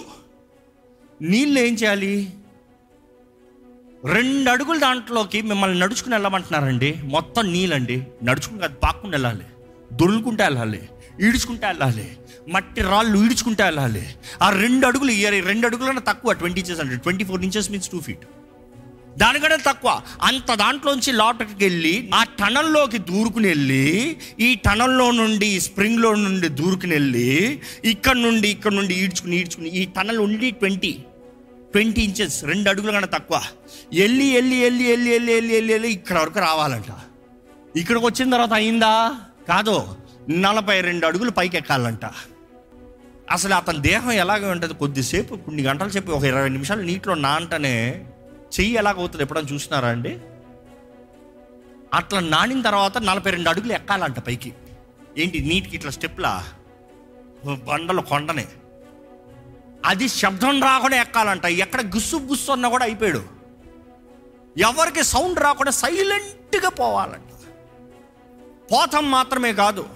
నీళ్ళు 1.21 1.59
ఏం 1.59 1.73
చేయాలి? 1.73 2.33
రెండు 4.05 4.49
అడుగుల 4.49 4.77
దాంట్లోకి 4.77 5.41
మిమ్మల్ని 5.41 5.79
నడుచుకుని 5.79 6.15
వెళ్ళమంటున్నారండి. 6.15 6.95
మొత్తం 7.03 7.53
నీళ్ళండి. 7.53 8.03
నడుచుకుని 8.23 8.59
కాదు 8.59 8.75
పాక్కుండా 8.75 9.11
వెళ్ళాలి. 9.11 9.43
దొరుకుంటే 9.93 10.43
వెళ్ళాలి. 10.43 10.89
ఈడ్చుకుంటే 11.21 11.67
వెళ్ళాలి. 11.67 12.17
మట్టి 12.49 12.81
రాళ్ళు 12.81 13.25
ఈడ్చుకుంటే 13.25 13.63
వెళ్ళాలి. 13.63 14.07
ఆ 14.41 14.49
రెండు 14.49 14.87
అడుగులు 14.87 15.11
ఇయర్ 15.11 15.47
రెండు 15.47 15.67
అడుగులన్నా 15.67 16.01
తక్కువ. 16.07 16.33
ట్వంటీ 16.33 16.61
ఇంచెస్ 16.61 16.79
అంటే 16.79 16.95
twenty 16.95 17.23
four 17.23 17.41
inches 17.41 17.71
means 17.71 17.89
two 17.89 17.99
feet. 17.99 18.25
దానికంటే 19.17 19.57
తక్కువ. 19.57 20.01
అంత 20.21 20.53
దాంట్లోంచి 20.53 21.11
లోపలికి 21.11 21.63
వెళ్ళి 21.63 22.09
ఆ 22.13 22.23
టనల్లోకి 22.23 22.97
దూరుకుని 22.97 23.47
వెళ్ళి 23.47 24.17
ఈ 24.39 24.55
టనల్లో 24.55 25.11
నుండి 25.11 25.59
స్ప్రింగ్లో 25.59 26.15
నుండి 26.15 26.47
దూరుకుని 26.47 26.93
వెళ్ళి 26.93 27.59
ఇక్కడ 27.85 28.15
నుండి 28.15 28.49
ఇక్కడ 28.49 28.73
నుండి 28.73 28.93
ఈడ్చుకుని 28.93 29.35
ఈడ్చుకుని 29.37 29.69
ఈ 29.69 29.85
టనల్ 29.85 30.17
ఉండి 30.17 30.51
ట్వంటీ. 30.51 30.97
ట్వంటీ 31.71 32.01
ఇంచెస్ 32.01 32.43
రెండు 32.43 32.69
అడుగుల 32.69 32.91
కన్నా 32.91 33.07
తక్కువ. 33.07 33.41
వెళ్ళి 33.93 34.35
వెళ్ళి 34.35 34.63
వెళ్ళి 34.63 34.85
వెళ్ళి 34.89 35.11
వెళ్ళి 35.11 35.33
వెళ్ళి 35.33 35.53
వెళ్ళి 35.53 35.73
వెళ్ళి 35.73 35.91
ఇక్కడ 35.91 36.17
వరకు 36.19 36.39
రావాలంట. 36.39 36.91
ఇక్కడికి 37.75 38.05
వచ్చిన 38.05 38.31
తర్వాత 38.31 38.53
అయిందా? 38.53 39.15
కాదు 39.47 39.95
నలభై 40.29 40.81
రెండు 40.81 41.05
అడుగులు 41.05 41.31
పైకి 41.31 41.57
ఎక్కాలంట. 41.57 42.05
అసలు 43.31 43.53
అతని 43.53 43.79
దేహం 43.79 44.11
ఎలాగ 44.11 44.51
ఉంటుంది? 44.51 44.73
కొద్దిసేపు 44.73 45.35
కొన్ని 45.35 45.63
గంటలు 45.63 45.89
చెప్పి 45.89 46.11
ఒక 46.11 46.23
ఇరవై 46.23 46.49
నిమిషాలు 46.49 46.81
నీటిలో 46.81 47.15
నాంటనే 47.15 48.05
చెయ్యి 48.59 48.73
ఎలాగవుతుంది 48.73 49.23
ఎప్పుడైనా 49.23 49.47
చూసినారా 49.53 49.87
అండి? 49.87 50.19
అట్లా 51.93 52.19
నానిన 52.19 52.61
తర్వాత 52.61 52.97
నలభై 52.97 53.31
రెండు 53.31 53.49
అడుగులు 53.49 53.73
ఎక్కాలంట 53.73 54.19
పైకి. 54.19 54.53
ఏంటి 55.17 55.41
నీటికి 55.41 55.75
ఇట్లా 55.75 55.91
స్టెప్లా 55.91 56.43
బండలు 57.45 58.01
కొండనే. 58.01 58.45
అది 59.85 60.07
శబ్దం 60.07 60.63
రాకుండా 60.63 61.01
ఎక్కాలంట. 61.01 61.45
ఎక్కడ 61.45 61.81
గుస్సు 61.81 62.15
గుస్సు 62.15 62.51
అన్నా 62.51 62.69
కూడా 62.69 62.85
అయిపోయాడు. 62.85 63.23
ఎవరికి 64.57 65.03
సౌండ్ 65.03 65.39
రాకుండా 65.39 65.71
సైలెంట్గా 65.71 66.69
పోవాలంట. 66.69 67.29
పోతం 68.71 69.11
మాత్రమే 69.11 69.53
కాదు. 69.53 69.89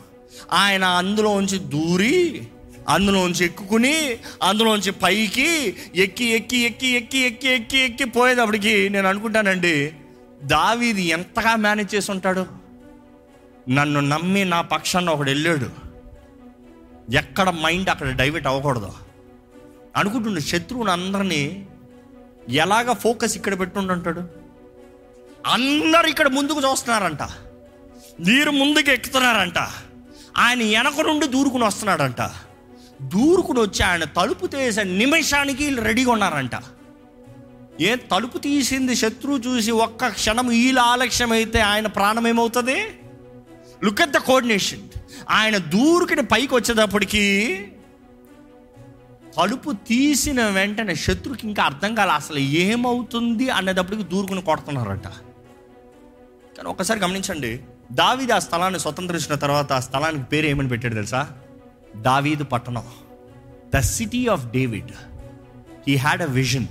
ఆయన 0.54 0.84
అందులోంచి 0.84 1.60
దూరి 1.60 2.48
అందులోంచి 2.90 3.46
ఎక్కుకుని 3.46 4.18
అందులోంచి 4.44 4.92
పైకి 4.92 5.76
ఎక్కి 5.96 6.26
ఎక్కి 6.26 6.58
ఎక్కి 6.58 6.88
ఎక్కి 6.88 7.18
ఎక్కి 7.18 7.48
ఎక్కి 7.48 7.78
ఎక్కి 7.78 8.04
పోయేటప్పటికి 8.04 8.90
నేను 8.90 9.10
అనుకుంటానండి 9.10 9.94
దావీది 10.44 11.02
ఎంతగా 11.02 11.56
మేనేజ్ 11.56 11.96
చేసి 11.96 12.12
ఉంటాడు? 12.12 12.46
నన్ను 13.70 14.00
నమ్మి 14.00 14.46
నా 14.46 14.62
పక్షాన్ని 14.62 15.12
ఒకడు 15.12 15.30
వెళ్ళాడు. 15.30 15.70
ఎక్కడ 17.16 17.50
మైండ్ 17.50 17.90
అక్కడ 17.90 18.16
డైవర్ట్ 18.16 18.48
అవ్వకూడదు. 18.48 18.94
అనుకుంటుండే 19.96 20.42
శత్రువుని 20.42 20.92
అందరినీ 20.92 21.68
ఎలాగ 22.50 22.92
ఫోకస్ 22.94 23.36
ఇక్కడ 23.38 23.60
పెట్టుండంటాడు? 23.60 24.22
అందరు 25.48 26.08
ఇక్కడ 26.08 26.28
ముందుకు 26.28 26.60
చూస్తున్నారంట. 26.60 27.24
వీరు 28.20 28.52
ముందుకు 28.52 28.90
ఎక్కుతున్నారంట. 28.90 29.60
ఆయన 30.38 30.60
వెనక 30.64 31.02
నుండి 31.02 31.28
దూరుకుని 31.28 31.64
వస్తున్నాడంట. 31.64 32.22
దూరుకుని 33.02 33.60
వచ్చి 33.60 33.82
ఆయన 33.84 34.04
తలుపు 34.04 34.46
తీసే 34.46 34.84
నిమిషానికి 34.84 35.64
వీళ్ళు 35.66 35.82
రెడీగా 35.82 36.12
ఉన్నారంట. 36.12 36.56
ఏ 37.82 37.96
తలుపు 37.96 38.38
తీసింది 38.38 38.96
శత్రువు 38.96 39.38
చూసి 39.38 39.72
ఒక్క 39.72 40.08
క్షణం 40.08 40.48
వీళ్ళ 40.48 40.80
ఆలక్ష్యమైతే 40.80 41.44
అయితే 41.44 41.62
ఆయన 41.62 41.88
ప్రాణం 41.88 42.28
ఏమవుతుంది? 42.28 42.78
లుక్ 43.84 44.02
అట్ 44.02 44.12
ద 44.12 44.18
కోఆర్డినేషన్ 44.18 44.84
ఆయన 45.30 45.58
దూరుకుని 45.58 46.24
పైకి 46.24 46.56
వచ్చేటప్పటికీ 46.56 47.24
తలుపు 49.38 49.72
తీసిన 49.72 50.48
వెంటనే 50.48 50.96
శత్రుకి 50.96 51.48
ఇంకా 51.48 51.64
అర్థం 51.64 51.96
కాలే 51.96 52.12
అసలు 52.12 52.40
ఏమవుతుంది 52.40 53.50
అనేటప్పటికి 53.50 54.04
దూరుకుని 54.04 54.42
కొడుతున్నారంట. 54.42 55.08
కానీ 56.58 56.70
ఒకసారి 56.70 57.00
గమనించండి 57.00 57.64
దావీది 57.92 58.32
ఆ 58.32 58.40
స్థలాన్ని 58.40 58.80
స్వతంత్రించిన 58.80 59.36
తర్వాత 59.36 59.74
ఆ 59.74 59.80
స్థలానికి 59.80 60.24
పేరు 60.24 60.46
ఏమని 60.46 60.68
పెట్టాడు 60.68 60.94
తెలుసా? 60.94 61.30
దావీదు 61.96 62.44
పట్టణం. 62.44 62.84
The 63.76 63.80
city 63.80 64.28
of 64.28 64.46
David 64.46 64.92
he 65.88 65.96
had 65.96 66.22
a 66.22 66.26
vision 66.26 66.66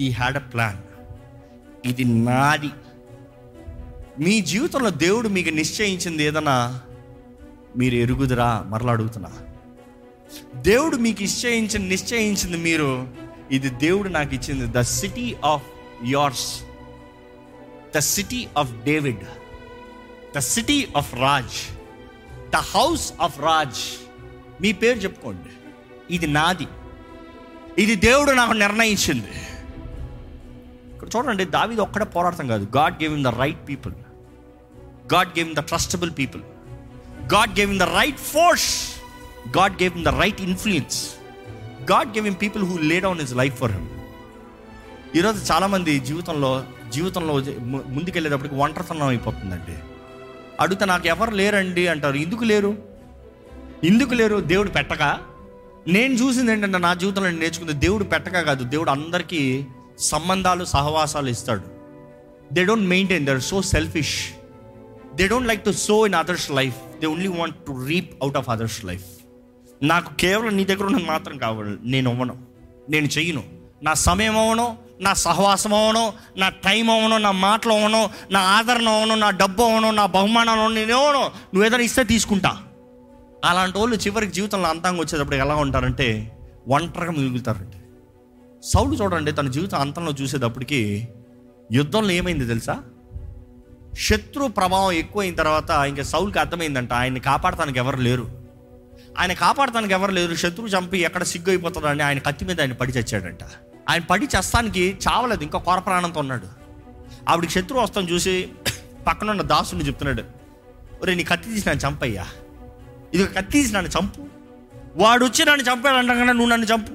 he 0.00 0.10
had 0.10 0.36
a 0.36 0.38
plan 0.38 0.78
ఇది 1.86 2.04
నాది. 2.04 2.70
మీ 4.24 4.40
జీవితంలో 4.40 4.90
దేవుడు 4.90 5.28
మీకు 5.28 5.50
నిశ్చయించింది 5.50 6.24
ఏదన్నా? 6.24 6.80
మీరు 7.76 7.94
ఎరుగుదురా? 7.94 8.64
మరలా 8.66 8.92
అడుగుతున్నా. 8.92 9.30
దేవుడు 10.54 10.96
మీకు 10.96 11.20
నిశ్చయించిన 11.20 11.82
నిశ్చయించింది 11.82 12.56
మీరు. 12.56 13.08
ఇది 13.50 13.68
దేవుడు 13.68 14.08
నాకు 14.08 14.34
ఇచ్చింది. 14.34 14.66
The 14.66 14.80
city 14.80 15.36
of 15.44 15.62
yours 16.04 16.60
the 17.96 17.98
city 17.98 18.48
of 18.56 18.72
David 18.72 19.24
the 20.36 20.38
city 20.38 20.88
of 20.96 21.14
Raj 21.14 21.58
the 22.50 22.56
house 22.56 23.12
of 23.20 23.40
Raj 23.40 23.80
మీ 24.62 24.72
పేరు 24.72 24.98
చెప్పుకోండి. 24.98 25.48
ఇది 26.14 26.26
నాది. 26.26 26.66
ఇది 27.78 27.94
దేవుడు 27.94 28.32
నాకు 28.32 28.52
నిర్ణయించింది. 28.52 29.34
ఇక్కడ 30.92 31.08
చూడండి 31.16 31.44
దావిది 31.44 31.80
ఒక్కడే 31.80 32.04
పోరాడతాం 32.04 32.48
కాదు. 32.48 32.68
God 32.76 33.02
gave 33.02 33.14
in 33.14 33.24
the 33.24 33.26
right 33.26 33.68
people 33.68 33.94
God 35.14 35.28
gave 35.28 35.48
in 35.48 35.56
the 35.56 35.58
trustable 35.58 36.10
people 36.18 36.42
God 37.34 37.58
gave 37.58 37.70
in 37.70 37.78
the 37.78 37.82
right 37.82 38.18
force 38.18 38.95
God 39.56 39.82
gave 39.82 39.96
in 39.96 40.04
the 40.04 40.08
right 40.08 40.40
influence 40.40 41.14
God 41.92 42.08
gave 42.08 42.26
in 42.26 42.34
people 42.42 42.64
who 42.64 42.78
lay 42.78 43.00
down 43.00 43.20
his 43.20 43.34
life 43.34 43.56
for 43.56 43.72
him 43.72 43.88
ఈరోజు 45.16 45.52
చాలామంది 45.52 46.00
జీవితంలో 46.00 46.64
జీవితంలో 46.92 47.34
ముందుకెళ్ళేటప్పటికి 47.86 48.54
ఒంటరితనం 48.54 49.06
అయిపోతుందండి. 49.06 49.78
అడిగితే 50.60 50.84
నాకు 50.84 51.06
ఎవరు 51.06 51.30
లేరండి 51.30 51.88
అంటారు. 51.88 52.16
ఎందుకు 52.16 52.44
లేరు? 52.44 52.78
ఎందుకు 53.84 54.14
లేరు? 54.14 54.36
దేవుడు 54.36 54.68
పెట్టగా 54.68 55.20
నేను 55.88 56.14
చూసింది 56.14 56.52
ఏంటంటే 56.52 56.78
నా 56.78 56.94
జీవితంలో 56.94 57.28
నేను 57.28 57.40
నేర్చుకుంది 57.40 57.72
దేవుడు 57.72 58.04
పెట్టగా 58.04 58.42
కాదు. 58.42 58.64
దేవుడు 58.64 58.90
అందరికీ 58.90 59.66
సంబంధాలు 59.98 60.64
సహవాసాలు 60.64 61.28
ఇస్తాడు. 61.28 61.62
They 62.54 62.64
don't 62.64 62.84
maintain 62.84 63.26
their 63.26 63.40
so 63.40 63.62
selfish 63.62 64.30
they 65.14 65.28
don't 65.28 65.48
like 65.48 65.64
to 65.64 65.70
sow 65.72 66.06
in 66.06 66.14
others 66.14 66.50
life 66.50 66.76
they 67.00 67.06
only 67.06 67.28
want 67.28 67.56
to 67.56 67.86
reap 67.86 68.22
out 68.22 68.36
of 68.36 68.48
others 68.48 68.84
life 68.84 69.04
నాకు 69.82 70.14
కేవలం 70.14 70.56
నీ 70.56 70.64
దగ్గర 70.64 70.84
ఉన్నది 70.84 71.04
మాత్రం 71.04 71.38
కావాలి 71.38 71.76
నేను 71.82 72.10
అవ్వను. 72.10 72.36
నేను 72.90 73.06
చెయ్యను. 73.06 73.42
నా 73.82 73.94
సమయం 73.94 74.38
అవ్వను 74.38 74.76
నా 75.00 75.12
సహవాసం 75.12 75.74
అవ్వను 75.74 76.12
నా 76.36 76.48
టైం 76.48 76.90
అవ్వను 76.90 77.18
నా 77.18 77.30
మాటలు 77.30 77.72
అవ్వను 77.72 78.10
నా 78.30 78.40
ఆదరణ 78.40 78.88
అవ్వను 78.88 79.14
నా 79.14 79.30
డబ్బు 79.30 79.62
అవ్వను 79.62 79.90
నా 79.90 80.06
బహుమానాలు 80.06 80.74
నేను 80.74 80.94
అవ్వను. 80.94 81.20
నువ్వు 81.20 81.64
ఏదైనా 81.64 81.84
ఇస్తే 81.84 82.04
తీసుకుంటా. 82.04 82.56
అలాంటి 83.44 83.78
వాళ్ళు 83.78 83.96
చివరికి 83.96 84.32
జీవితంలో 84.32 84.68
అంతంగా 84.68 85.00
వచ్చేటప్పుడు 85.00 85.36
ఎలా 85.36 85.54
ఉంటారంటే 85.54 86.38
ఒంటరిగా 86.68 87.10
మిగులుతారండి. 87.10 87.76
సౌలు 88.62 88.94
చూడండి 88.94 89.32
తన 89.32 89.48
జీవితం 89.48 89.80
అంతంలో 89.80 90.12
చూసేటప్పటికి 90.22 91.08
యుద్ధంలో 91.72 92.10
ఏమైంది 92.10 92.46
తెలుసా? 92.46 92.82
శత్రు 93.98 94.46
ప్రభావం 94.46 94.92
ఎక్కువైన 94.92 95.34
తర్వాత 95.34 95.70
ఇంకా 95.70 96.02
సౌల్కి 96.02 96.38
అర్థమైందంట 96.38 96.92
ఆయన్ని 96.92 97.20
కాపాడటానికి 97.20 97.78
ఎవరు 97.78 97.96
లేరు. 97.96 98.45
ఆయన 99.18 99.32
కాపాడటానికి 99.32 99.92
ఎవరు 99.92 100.10
లేరు. 100.10 100.34
శత్రువు 100.34 100.68
చంపి 100.68 100.98
ఎక్కడ 100.98 101.22
సిగ్గు 101.22 101.48
అయిపోతాడని 101.48 102.02
ఆయన 102.02 102.18
కత్తి 102.18 102.44
మీద 102.44 102.60
ఆయన 102.60 102.72
పడి 102.72 102.92
చచ్చాడంట. 102.92 103.42
ఆయన 103.90 104.02
పడి 104.02 104.28
చేస్తానికి 104.36 104.98
చావలేదు 105.08 105.42
ఇంకా 105.42 105.58
కొరప్రాణంతో 105.58 106.20
ఉన్నాడు. 106.20 106.46
ఆవిడికి 107.28 107.52
శత్రువు 107.52 107.82
వస్తాను 107.82 108.06
చూసి 108.06 108.48
పక్కన 109.06 109.30
ఉన్న 109.30 109.42
దాసుని 109.42 109.86
చెప్తున్నాడు 109.86 110.22
ఒరే 111.02 111.14
నీ 111.14 111.24
కత్తి 111.24 111.50
తీసి 111.50 111.68
నన్ను 111.68 111.88
చంపయ్యా. 111.88 112.26
ఇది 113.14 113.26
కత్తి 113.26 113.52
తీసి 113.52 113.74
నన్ను 113.74 113.90
చంపు. 113.90 114.26
వాడు 114.96 115.24
వచ్చి 115.24 115.44
నన్ను 115.44 115.72
చంపాడు 115.72 115.96
అంటగానే 115.96 116.32
నువ్వు 116.32 116.48
నన్ను 116.48 116.66
చంపు. 116.66 116.92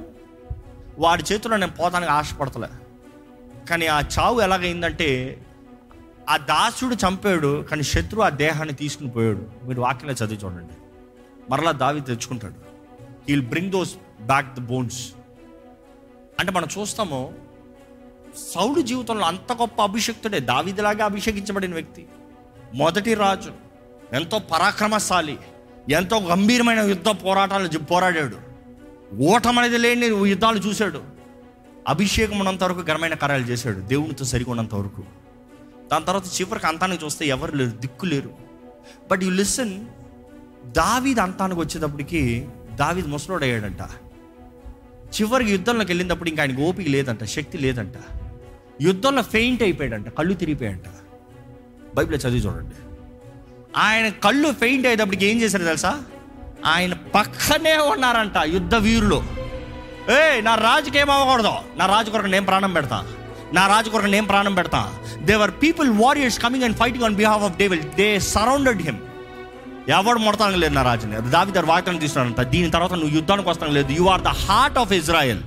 వాడి 1.00 1.24
చేతిలో 1.34 1.58
నేను 1.58 1.72
పోతానికి 1.72 2.12
ఆశపడతలే. 2.12 2.68
కానీ 3.70 3.88
ఆ 3.88 4.00
చావు 4.00 4.42
ఎలాగైందంటే 4.42 5.38
ఆ 6.30 6.38
దాసుడు 6.38 6.96
చంపాడు 6.96 7.66
కానీ 7.72 7.84
శత్రువు 7.84 8.26
ఆ 8.26 8.30
దేహాన్ని 8.30 8.76
తీసుకుని 8.76 9.10
పోయాడు. 9.10 9.66
మీరు 9.66 9.82
వాక్యంలో 9.82 10.26
చదివి 10.26 10.46
చూడండి. 10.46 10.74
మరలా 11.50 11.72
దావి 11.72 12.02
తెచ్చుకుంటాడు. 12.02 12.54
He'll 13.30 13.42
bring 13.42 13.72
those 13.72 13.96
back 14.22 14.56
the 14.56 14.60
bones 14.60 15.12
అంటే 16.40 16.52
మనం 16.52 16.68
చూస్తాము 16.80 17.34
సౌడు 18.54 18.82
జీవితంలో 18.82 19.26
అంత 19.26 19.54
గొప్ప 19.54 19.82
అభిషక్తుడే 19.82 20.40
దావిదిలాగా 20.40 21.06
అభిషేకించబడిన 21.06 21.74
వ్యక్తి. 21.74 22.08
మొదటి 22.74 23.14
రాజు 23.14 23.52
ఎంతో 24.14 24.40
పరాక్రమశాలి 24.40 25.38
ఎంతో 25.90 26.20
గంభీరమైన 26.20 26.80
యుద్ధ 26.80 27.08
పోరాటాలు 27.10 27.78
పోరాడాడు. 27.78 28.38
ఓటం 29.16 29.60
అనేది 29.60 29.78
లేని 29.78 30.06
యుద్ధాలు 30.06 30.60
చూశాడు. 30.60 31.04
అభిషేకం 31.88 32.40
ఉన్నంత 32.40 32.64
వరకు 32.64 32.82
ఘనమైన 32.82 33.14
కార్యాలు 33.14 33.44
చేశాడు 33.44 33.80
దేవునితో 33.80 34.26
సరిగా 34.26 34.68
వరకు. 34.74 35.04
దాని 35.92 36.06
తర్వాత 36.06 36.42
చివరికి 36.42 36.68
అంతానికి 36.68 37.06
చూస్తే 37.06 37.26
ఎవరు 37.26 37.56
లేరు 37.56 37.70
దిక్కు 37.70 38.06
లేరు. 38.06 38.32
బట్ 39.12 39.24
యు 39.24 39.30
లిసన్ 39.30 39.86
దావీద్ 40.66 41.20
అంతానికి 41.20 41.60
వచ్చేటప్పటికి 41.60 42.48
దావీద్ 42.76 43.08
ముసలోడు 43.08 43.44
అయ్యాడంట 43.44 43.82
చివరికి 45.22 45.52
యుద్ధంలోకి 45.52 45.92
వెళ్ళినప్పుడు 45.92 46.30
ఇంకా 46.30 46.44
ఆయనకు 46.44 46.62
ఓపిక 46.62 46.88
లేదంట 46.88 47.24
శక్తి 47.24 47.58
లేదంట. 47.58 47.94
యుద్ధంలో 48.82 49.22
ఫెయింట్ 49.22 49.64
అయిపోయాడంట 49.64 50.10
కళ్ళు 50.10 50.34
తిరిగిపోయాడంట 50.34 50.84
బైబిల్ 51.96 52.22
చదివి 52.22 52.40
చూడండి. 52.40 52.76
ఆయన 53.78 54.10
కళ్ళు 54.10 54.52
ఫెయింట్ 54.52 54.88
అయ్యేటప్పటికి 54.88 55.26
ఏం 55.26 55.42
చేశారు 55.42 55.64
తెలుసా? 55.64 56.02
ఆయన 56.66 56.94
పక్కనే 56.94 57.78
ఉన్నారంట 57.78 58.38
యుద్ధ 58.38 58.76
వీరులు. 58.76 59.24
ఏ 60.12 60.42
నా 60.42 60.56
రాజుకి 60.56 61.00
ఏం 61.00 61.10
అవ్వకూడదు. 61.10 61.52
నా 61.78 61.86
రాజు 61.86 62.10
కొరకు 62.10 62.28
నేను 62.28 62.46
ప్రాణం 62.46 62.74
పెడతా. 62.74 63.08
నా 63.54 63.68
రాజు 63.68 63.90
కొరకు 63.90 64.08
నేను 64.08 64.28
ప్రాణం 64.28 64.56
పెడతా. 64.56 64.94
They were 65.18 65.52
people 65.64 65.90
warriors 65.90 66.40
coming 66.40 66.64
and 66.64 66.78
fighting 66.78 67.04
on 67.04 67.16
behalf 67.16 67.44
of 67.44 67.58
devil 67.58 67.82
they 67.82 68.20
surrounded 68.20 68.82
him 68.82 68.98
ఎవడు 69.90 70.20
మొడతాను 70.20 70.58
లేదు 70.58 70.74
నా 70.74 70.82
రాజుని. 70.82 71.30
దావి 71.30 71.52
దగ్గర 71.52 71.66
వాక్యం 71.66 71.98
తీసుకున్నాడంట 71.98 72.42
దీని 72.48 72.72
తర్వాత 72.72 72.94
నువ్వు 72.94 73.16
యుద్ధానికి 73.16 73.50
వస్తాను 73.50 73.72
లేదు. 73.72 73.92
You 73.92 74.06
are 74.06 74.22
the 74.22 74.28
heart 74.28 74.78
of 74.78 74.92
Israel 74.94 75.40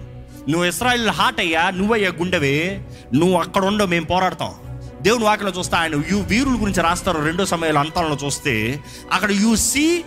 నువ్వు 0.49 0.65
ఇస్రాయల్ 0.65 1.09
హార్ట్ 1.09 1.41
అయ్యా 1.41 1.71
నువ్వయ్యా 1.71 2.11
గుండెవే? 2.19 2.87
నువ్వు 3.15 3.37
అక్కడ 3.41 3.65
ఉండవు 3.65 3.89
మేము 3.89 4.07
పోరాడతాం. 4.07 4.55
దేవుని 5.03 5.25
వాక్యలో 5.25 5.53
చూస్తే 5.59 5.77
ఆయన 5.77 5.95
యు 6.11 6.19
వీరుల 6.19 6.57
గురించి 6.61 6.83
రాస్తారు. 6.83 7.25
రెండో 7.25 7.47
సమయాల 7.47 7.79
అంతంలో 7.79 8.17
చూస్తే 8.25 8.81
అక్కడ 9.13 9.31
యు 9.31 9.57
సీ 9.57 10.05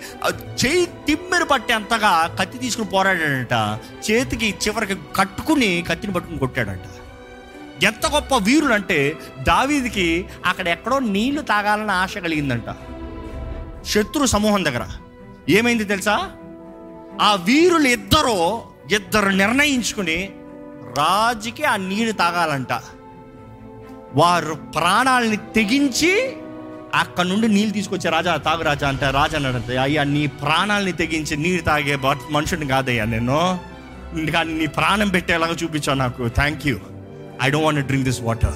చేయి 0.66 0.86
తిమ్మెరు 0.86 1.46
పట్టి 1.46 1.74
అంతగా 1.74 2.36
కత్తి 2.40 2.58
తీసుకుని 2.58 2.88
పోరాడాడంట. 2.88 3.54
చేతికి 4.12 4.56
చివరికి 4.68 4.96
కట్టుకుని 5.16 5.86
కత్తిని 5.90 6.14
పట్టుకుని 6.14 6.40
కొట్టాడంట. 6.40 6.86
ఎంత 7.84 8.08
గొప్ప 8.08 8.36
వీరుడు 8.36 8.74
అంటే 8.74 9.18
దావీదికి 9.48 10.26
అక్కడ 10.46 10.68
ఎక్కడో 10.68 11.00
నీళ్ళు 11.00 11.42
తాగాలని 11.42 11.92
ఆశ 11.92 12.18
కలిగిందంట. 12.18 12.70
శత్రు 13.86 14.26
సమూహం 14.26 14.66
దగ్గర. 14.66 14.86
ఏమైంది 15.50 15.84
తెలుసా? 15.84 16.32
ఆ 17.22 17.36
వీరులు 17.36 17.88
ఇద్దరు 17.88 18.62
ఇద్దరు 18.96 19.30
నిర్ణయించుకుని 19.30 20.32
రాజుకి 20.98 21.64
ఆ 21.64 21.76
నీరు 21.76 22.12
తాగాలంట. 22.12 22.74
వారు 24.16 24.54
ప్రాణాలని 24.54 25.38
తెగించి 25.38 26.34
అక్కడ 26.96 27.26
నుండి 27.26 27.48
నీళ్ళు 27.48 27.74
తీసుకొచ్చే 27.74 28.10
రాజా 28.10 28.36
తాగు 28.36 28.64
రాజా 28.64 28.88
అంటే 28.88 29.10
రాజా 29.12 29.36
అన్నాడు 29.36 29.80
అయ్యా 29.80 30.04
నీ 30.04 30.28
ప్రాణాలని 30.28 30.92
తెగించి 30.92 31.38
నీరు 31.38 31.62
తాగే 31.62 31.96
బట్- 31.96 32.34
మనుషుడిని 32.34 32.68
కాదయ్యా 32.68 33.06
నేను. 33.06 33.60
కానీ 34.34 34.54
నీ 34.54 34.66
ప్రాణం 34.66 35.10
పెట్టేలాగా 35.10 35.54
చూపించావు 35.64 35.98
నాకు. 35.98 36.28
Thank 36.28 36.68
you 36.68 36.80
I 37.44 37.50
don't 37.50 37.66
want 37.66 37.86
drink 37.86 38.06
this 38.06 38.22
water 38.22 38.54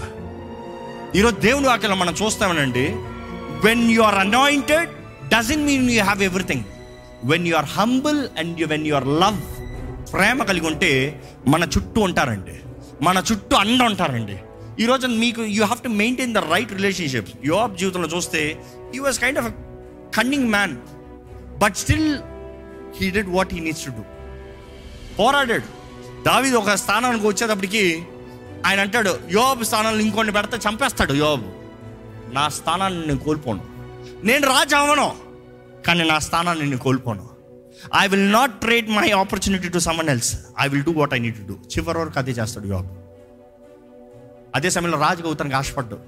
ఈరోజు 1.15 1.35
దేవుని 1.35 1.67
వాక్యంలో 1.67 1.97
మనం 1.97 2.15
చూస్తామనండి. 2.25 2.87
When 3.63 3.91
you 3.91 4.01
are 4.01 4.15
anointed 4.15 4.89
doesn't 5.33 5.63
mean 5.65 5.89
you 5.89 6.01
have 6.03 6.23
everything 6.23 6.63
when 7.31 7.47
you 7.47 7.55
are 7.55 7.65
humble 7.65 8.21
and 8.39 8.61
you 8.61 8.67
when 8.67 8.87
you 8.87 8.95
are 8.95 9.07
love 9.23 9.39
ప్రేమ 10.13 10.43
కలిగి 10.43 10.65
ఉంటే 10.65 10.91
మన 11.47 11.63
చుట్టూ 11.63 12.01
ఉంటారండి. 12.01 12.55
మన 13.03 13.23
చుట్టూ 13.31 13.55
అండ 13.55 13.81
ఉంటారండి. 13.83 14.37
ఈరోజు 14.83 15.07
మీకు 15.07 15.41
you 15.41 15.63
have 15.63 15.81
to 15.83 15.87
maintain 15.87 16.33
the 16.33 16.37
right 16.37 16.71
relationships 16.71 17.33
యోబ్ 17.45 17.77
జీవితంలో 17.77 18.09
చూస్తే 18.15 18.41
he 18.95 18.99
was 18.99 19.19
kind 19.19 19.39
of 19.39 19.47
cunning 20.17 20.49
man 20.49 20.77
but 21.63 21.75
still 21.75 22.19
he 22.99 23.09
did 23.09 23.29
what 23.29 23.53
he 23.53 23.59
needs 23.59 23.85
to 23.85 23.89
do 23.89 24.03
పోరాడాడు. 25.19 25.67
దావీదు 26.25 26.55
ఒక 26.55 26.73
స్థానానికి 26.73 27.27
వచ్చేటప్పటికి 27.27 27.83
ఆయన 28.65 28.79
అంటాడు 28.79 29.19
యోబ్ 29.31 29.63
స్థానంలో 29.63 29.99
ఇంకొన్ని 29.99 30.33
పెడితే 30.33 30.57
చంపేస్తాడు 30.69 31.13
యోబ్. 31.13 31.45
నా 32.33 32.49
స్థానాన్ని 32.49 33.07
నేను 33.07 33.19
కోల్పోను. 33.19 33.70
నేను 34.23 34.47
రాజు 34.47 34.75
అవ్వను 34.75 35.15
కానీ 35.87 36.03
నా 36.03 36.19
స్థానాన్ని 36.19 36.65
నేను 36.65 36.77
కోల్పోను. 36.77 37.29
I 37.99 38.07
will 38.07 38.31
not 38.31 38.61
trade 38.61 38.89
my 38.89 39.11
opportunity 39.11 39.69
to 39.69 39.79
someone 39.79 40.09
else 40.09 40.39
I 40.59 40.67
will 40.67 40.83
do 40.83 40.91
what 40.91 41.13
I 41.13 41.19
need 41.19 41.47
do 41.47 41.53
చివరి 41.53 41.99
వరకు 41.99 42.19
అదే 42.19 42.31
చేస్తాడు 42.31 42.67
యోబు. 42.67 42.89
అదే 44.55 44.69
సమయంలో 44.69 44.99
రాజుగా 44.99 45.27
అవుతానికి 45.27 45.55
ఆశపడ్డు. 45.55 45.99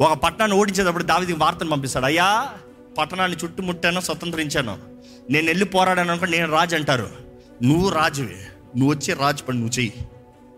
ఒక 0.00 0.12
పట్టణాన్ని 0.12 0.56
ఓడించేటప్పుడు 0.56 1.02
దావిదికి 1.02 1.38
వార్తను 1.38 1.70
పంపిస్తాడు. 1.70 2.04
అయ్యా 2.04 2.52
పట్టణాన్ని 2.98 3.38
చుట్టుముట్టాను 3.44 4.00
స్వతంత్రించాను. 4.00 4.78
నేను 5.30 5.46
వెళ్ళి 5.46 5.64
పోరాడాను 5.64 6.10
అనుకో 6.10 6.26
నేను 6.26 6.52
రాజు 6.52 6.76
అంటారు. 6.76 7.10
నువ్వు 7.62 7.90
రాజువే. 7.90 8.46
నువ్వు 8.76 8.90
వచ్చి 8.90 9.14
రాజు 9.14 9.42
పని 9.42 9.58
నువ్వు 9.58 9.78
చెయ్యి. 9.78 10.08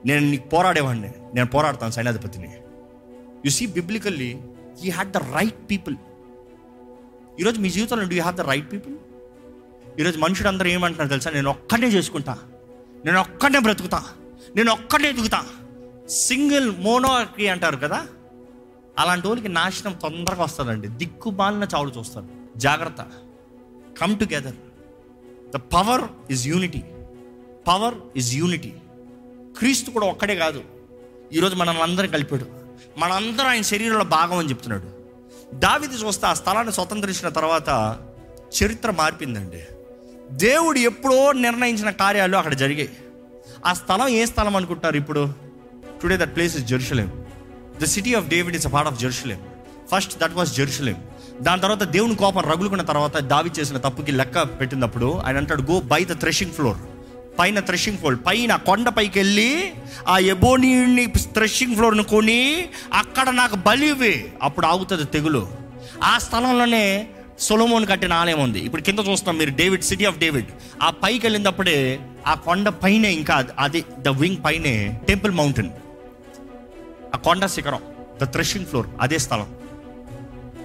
నేను 0.06 0.30
నీకు 0.30 0.48
పోరాడేవాడిని. 0.48 1.10
నేను 1.34 1.46
పోరాడతాను 1.46 1.92
సైన్యాధిపతిని. 1.92 2.52
You 3.44 3.50
see 3.50 3.66
biblically 3.66 4.38
he 4.82 4.90
had 4.90 5.10
the 5.10 5.16
right 5.16 5.70
people 5.70 5.96
ఈరోజు 7.40 7.60
మీ 7.60 7.70
జీవితంలో 7.70 8.04
do 8.04 8.14
you 8.14 8.22
have 8.22 8.36
the 8.36 8.40
right 8.40 8.72
people 8.72 8.94
ఈరోజు 10.00 10.18
మనుషుడు 10.18 10.48
అందరూ 10.48 10.68
ఏమంటున్నారు 10.68 11.08
తెలుసా? 11.08 11.30
నేను 11.30 11.50
ఒక్కడే 11.50 11.86
చేసుకుంటా. 11.86 12.38
నేను 13.04 13.20
ఒక్కడే 13.20 13.58
బ్రతుకుతా. 13.58 14.04
నేను 14.56 14.72
ఒక్కడే 14.72 15.08
ఎదుగుతా. 15.08 15.44
సింగిల్ 16.08 16.72
మోనోకి 16.78 17.48
అంటారు 17.48 17.76
కదా? 17.76 18.06
అలాంటి 18.98 19.28
వాళ్ళకి 19.28 19.48
నాశనం 19.48 19.92
తొందరగా 19.92 20.42
వస్తుందండి. 20.42 20.88
దిక్కుబాలిన 20.88 21.66
చావులు 21.74 21.90
చూస్తారు. 21.98 22.26
జాగ్రత్త. 22.56 23.06
Come 24.00 24.18
together 24.18 24.54
the 25.50 25.56
power 25.56 26.32
is 26.32 26.46
unity 26.46 26.82
power 27.68 27.94
is 28.16 28.34
unity 28.34 28.72
క్రీస్తు 29.58 29.90
కూడా 29.90 30.06
ఒక్కడే 30.06 30.36
కాదు. 30.36 30.64
ఈరోజు 31.32 31.56
మనల్ని 31.56 31.82
అందరం 31.82 32.10
కలిపాడు. 32.10 32.46
మనందరం 32.98 33.46
ఆయన 33.46 33.62
శరీరంలో 33.62 34.04
భాగం 34.04 34.38
అని 34.38 34.48
చెప్తున్నాడు. 34.48 35.01
దావిది 35.54 35.94
చూస్తే 35.94 36.26
ఆ 36.26 36.34
స్థలాన్ని 36.34 36.72
స్వతంత్రించిన 36.72 37.28
తర్వాత 37.28 37.98
చరిత్ర 38.62 38.90
మారిపోయిందండి. 38.90 39.62
దేవుడు 40.30 40.78
ఎప్పుడో 40.78 41.32
నిర్ణయించిన 41.32 41.90
కార్యాలు 41.90 42.36
అక్కడ 42.36 42.54
జరిగాయి. 42.54 42.90
ఆ 43.66 43.72
స్థలం 43.72 44.08
ఏ 44.08 44.24
స్థలం 44.24 44.56
అనుకుంటారు 44.56 44.96
ఇప్పుడు? 44.96 45.32
Today 46.02 46.16
that 46.16 46.34
place 46.34 46.56
is 46.56 46.64
Jerusalem 46.64 47.24
the 47.82 47.84
city 47.84 48.14
of 48.14 48.28
David 48.28 48.56
is 48.56 48.66
a 48.66 48.70
part 48.70 48.92
of 48.92 49.00
Jerusalem 49.00 49.40
first 49.92 50.18
that 50.18 50.34
was 50.34 50.56
Jerusalem 50.56 51.04
దాని 51.40 51.60
తర్వాత 51.60 51.82
దేవుని 51.82 52.14
కోపం 52.14 52.40
రగులుకున్న 52.40 52.82
తర్వాత 52.82 53.16
దావి 53.16 53.50
చేసిన 53.60 53.76
తప్పుకి 53.76 54.12
లెక్క 54.12 54.42
పెట్టినప్పుడు 54.42 55.18
ఆయన 55.18 55.36
అంటాడు 55.36 55.62
go 55.62 55.80
by 55.80 56.04
the 56.04 56.12
threshing 56.12 56.52
floor 56.52 56.76
పైన 57.38 57.60
థ్రెషింగ్ 57.60 57.98
ఫ్లోర్ 57.98 58.16
పైన 58.26 58.56
కొండపైకి 58.56 59.18
వెళ్ళి 59.18 59.72
ఆ 60.08 60.18
ఎబోనీని 60.18 61.06
థ్రెషింగ్ 61.06 61.74
ఫ్లోర్ను 61.74 62.02
కొని 62.02 62.68
అక్కడ 62.92 63.30
నాకు 63.30 63.56
బలివి 63.56 64.14
అప్పుడు 64.42 64.66
ఆగుతుంది 64.66 65.04
తెగులు. 65.04 65.48
ఆ 66.02 66.18
స్థలంలోనే 66.18 67.08
సొలమోన్ 67.38 67.86
కట్టిన 67.86 68.12
ఆలయం 68.12 68.40
ఉంది. 68.40 68.60
ఇప్పుడు 68.60 68.82
కింద 68.82 68.98
చూస్తున్నాం 68.98 69.38
మీరు 69.38 69.50
డేవిడ్ 69.50 69.82
సిటీ 69.82 70.04
ఆఫ్ 70.04 70.18
డేవిడ్ 70.18 70.46
ఆ 70.82 70.90
పైకి 70.90 71.26
వెళ్ళినప్పుడే 71.26 72.00
ఆ 72.26 72.34
కొండ 72.34 72.68
పైన 72.68 73.04
ఇంకా 73.04 73.48
అది 73.58 73.84
ద 73.98 74.08
వింగ్ 74.08 74.44
పైనే 74.44 75.00
టెంపుల్ 75.08 75.32
మౌంటైన్ 75.32 75.70
ఆ 77.14 77.16
కొండ 77.16 77.46
శిఖరం 77.46 77.82
ద 78.22 78.24
థ్రెషింగ్ 78.24 78.66
ఫ్లోర్ 78.66 78.86
అదే 79.00 79.18
స్థలం. 79.18 79.48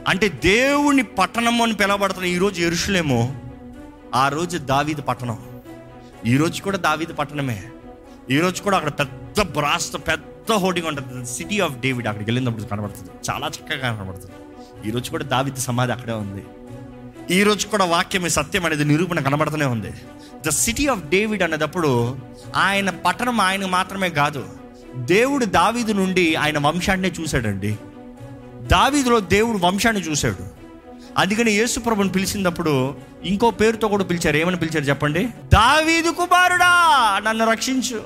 అంటే 0.07 0.29
దేవుని 0.29 1.03
పట్టణము 1.03 1.63
అని 1.63 1.73
పిలవబడుతున్న 1.73 2.27
ఈరోజు 2.27 2.61
ఎరుషులేమో 2.61 3.33
ఆ 4.15 4.29
రోజు 4.29 4.57
దావీది 4.57 5.01
పట్టణం. 5.01 5.37
ఈరోజు 6.25 6.61
కూడా 6.61 6.77
దావీదు 6.77 7.13
పట్టణమే. 7.13 7.63
ఈరోజు 8.29 8.61
కూడా 8.61 8.77
అక్కడ 8.77 8.91
పెద్ద 8.91 9.41
బ్రాస్ 9.41 9.93
పెద్ద 9.93 10.51
హోర్డింగ్ 10.51 10.87
ఉంటుంది. 10.87 11.25
సిటీ 11.25 11.59
ఆఫ్ 11.59 11.79
డేవిడ్ 11.79 12.07
అక్కడికి 12.07 12.31
వెళ్ళినప్పుడు 12.31 12.63
కనబడుతుంది. 12.63 13.09
చాలా 13.29 13.47
చక్కగా 13.47 13.95
కనబడుతుంది. 13.95 14.31
ఈరోజు 14.89 15.11
కూడా 15.11 15.23
దావిత 15.23 15.55
సమాధి 15.55 15.91
అక్కడే 15.91 16.13
ఉంది. 16.13 16.43
ఈరోజు 17.33 17.67
కూడా 17.67 17.85
వాక్యమే 17.85 18.29
సత్యం 18.29 18.65
అనేది 18.65 18.85
నిరూపణ 18.85 19.19
కనబడుతూనే 19.19 19.65
ఉంది. 19.65 19.93
ద 20.47 20.49
సిటీ 20.49 20.87
ఆఫ్ 20.87 21.03
డేవిడ్ 21.03 21.43
అనేటప్పుడు 21.43 22.17
ఆయన 22.55 22.89
పట్టణం 22.89 23.41
ఆయన 23.41 23.65
మాత్రమే 23.65 24.09
కాదు 24.09 24.49
దేవుడు 24.95 25.45
దావీదు 25.45 25.91
నుండి 25.91 26.35
ఆయన 26.35 26.57
వంశాన్నే 26.57 27.11
చూశాడండి. 27.21 27.77
దావీదులో 28.61 29.19
దేవుడు 29.19 29.57
వంశాన్ని 29.57 30.01
చూశాడు. 30.01 30.66
అందుకని 31.17 31.51
యేసు 31.51 31.79
ప్రభుని 31.79 32.09
పిలిచినప్పుడు 32.09 32.95
ఇంకో 33.23 33.51
పేరుతో 33.51 33.87
కూడా 33.87 34.03
పిలిచారు. 34.03 34.37
ఏమని 34.37 34.57
పిలిచారు 34.57 34.85
చెప్పండి? 34.85 35.27
దావీదు 35.53 36.09
కుమారుడా 36.09 36.71
నన్ను 37.19 37.51
రక్షించు. 37.51 37.97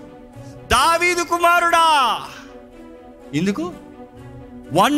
దావీదు 0.72 1.24
కుమారుడా. 1.24 2.18
ఎందుకు? 3.36 3.74
One 4.74 4.96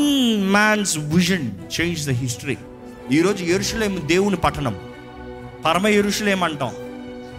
man's 0.51 0.97
vision 0.97 1.51
change 1.81 2.07
the 2.07 2.09
history 2.09 2.57
ఈరోజు 3.11 3.43
ఎరుషులేం 3.43 4.01
దేవుని 4.05 4.35
పట్టణం. 4.35 4.79
పరమ 5.65 5.87
ఎరుషులేం 5.87 6.43
అంటాం. 6.43 6.73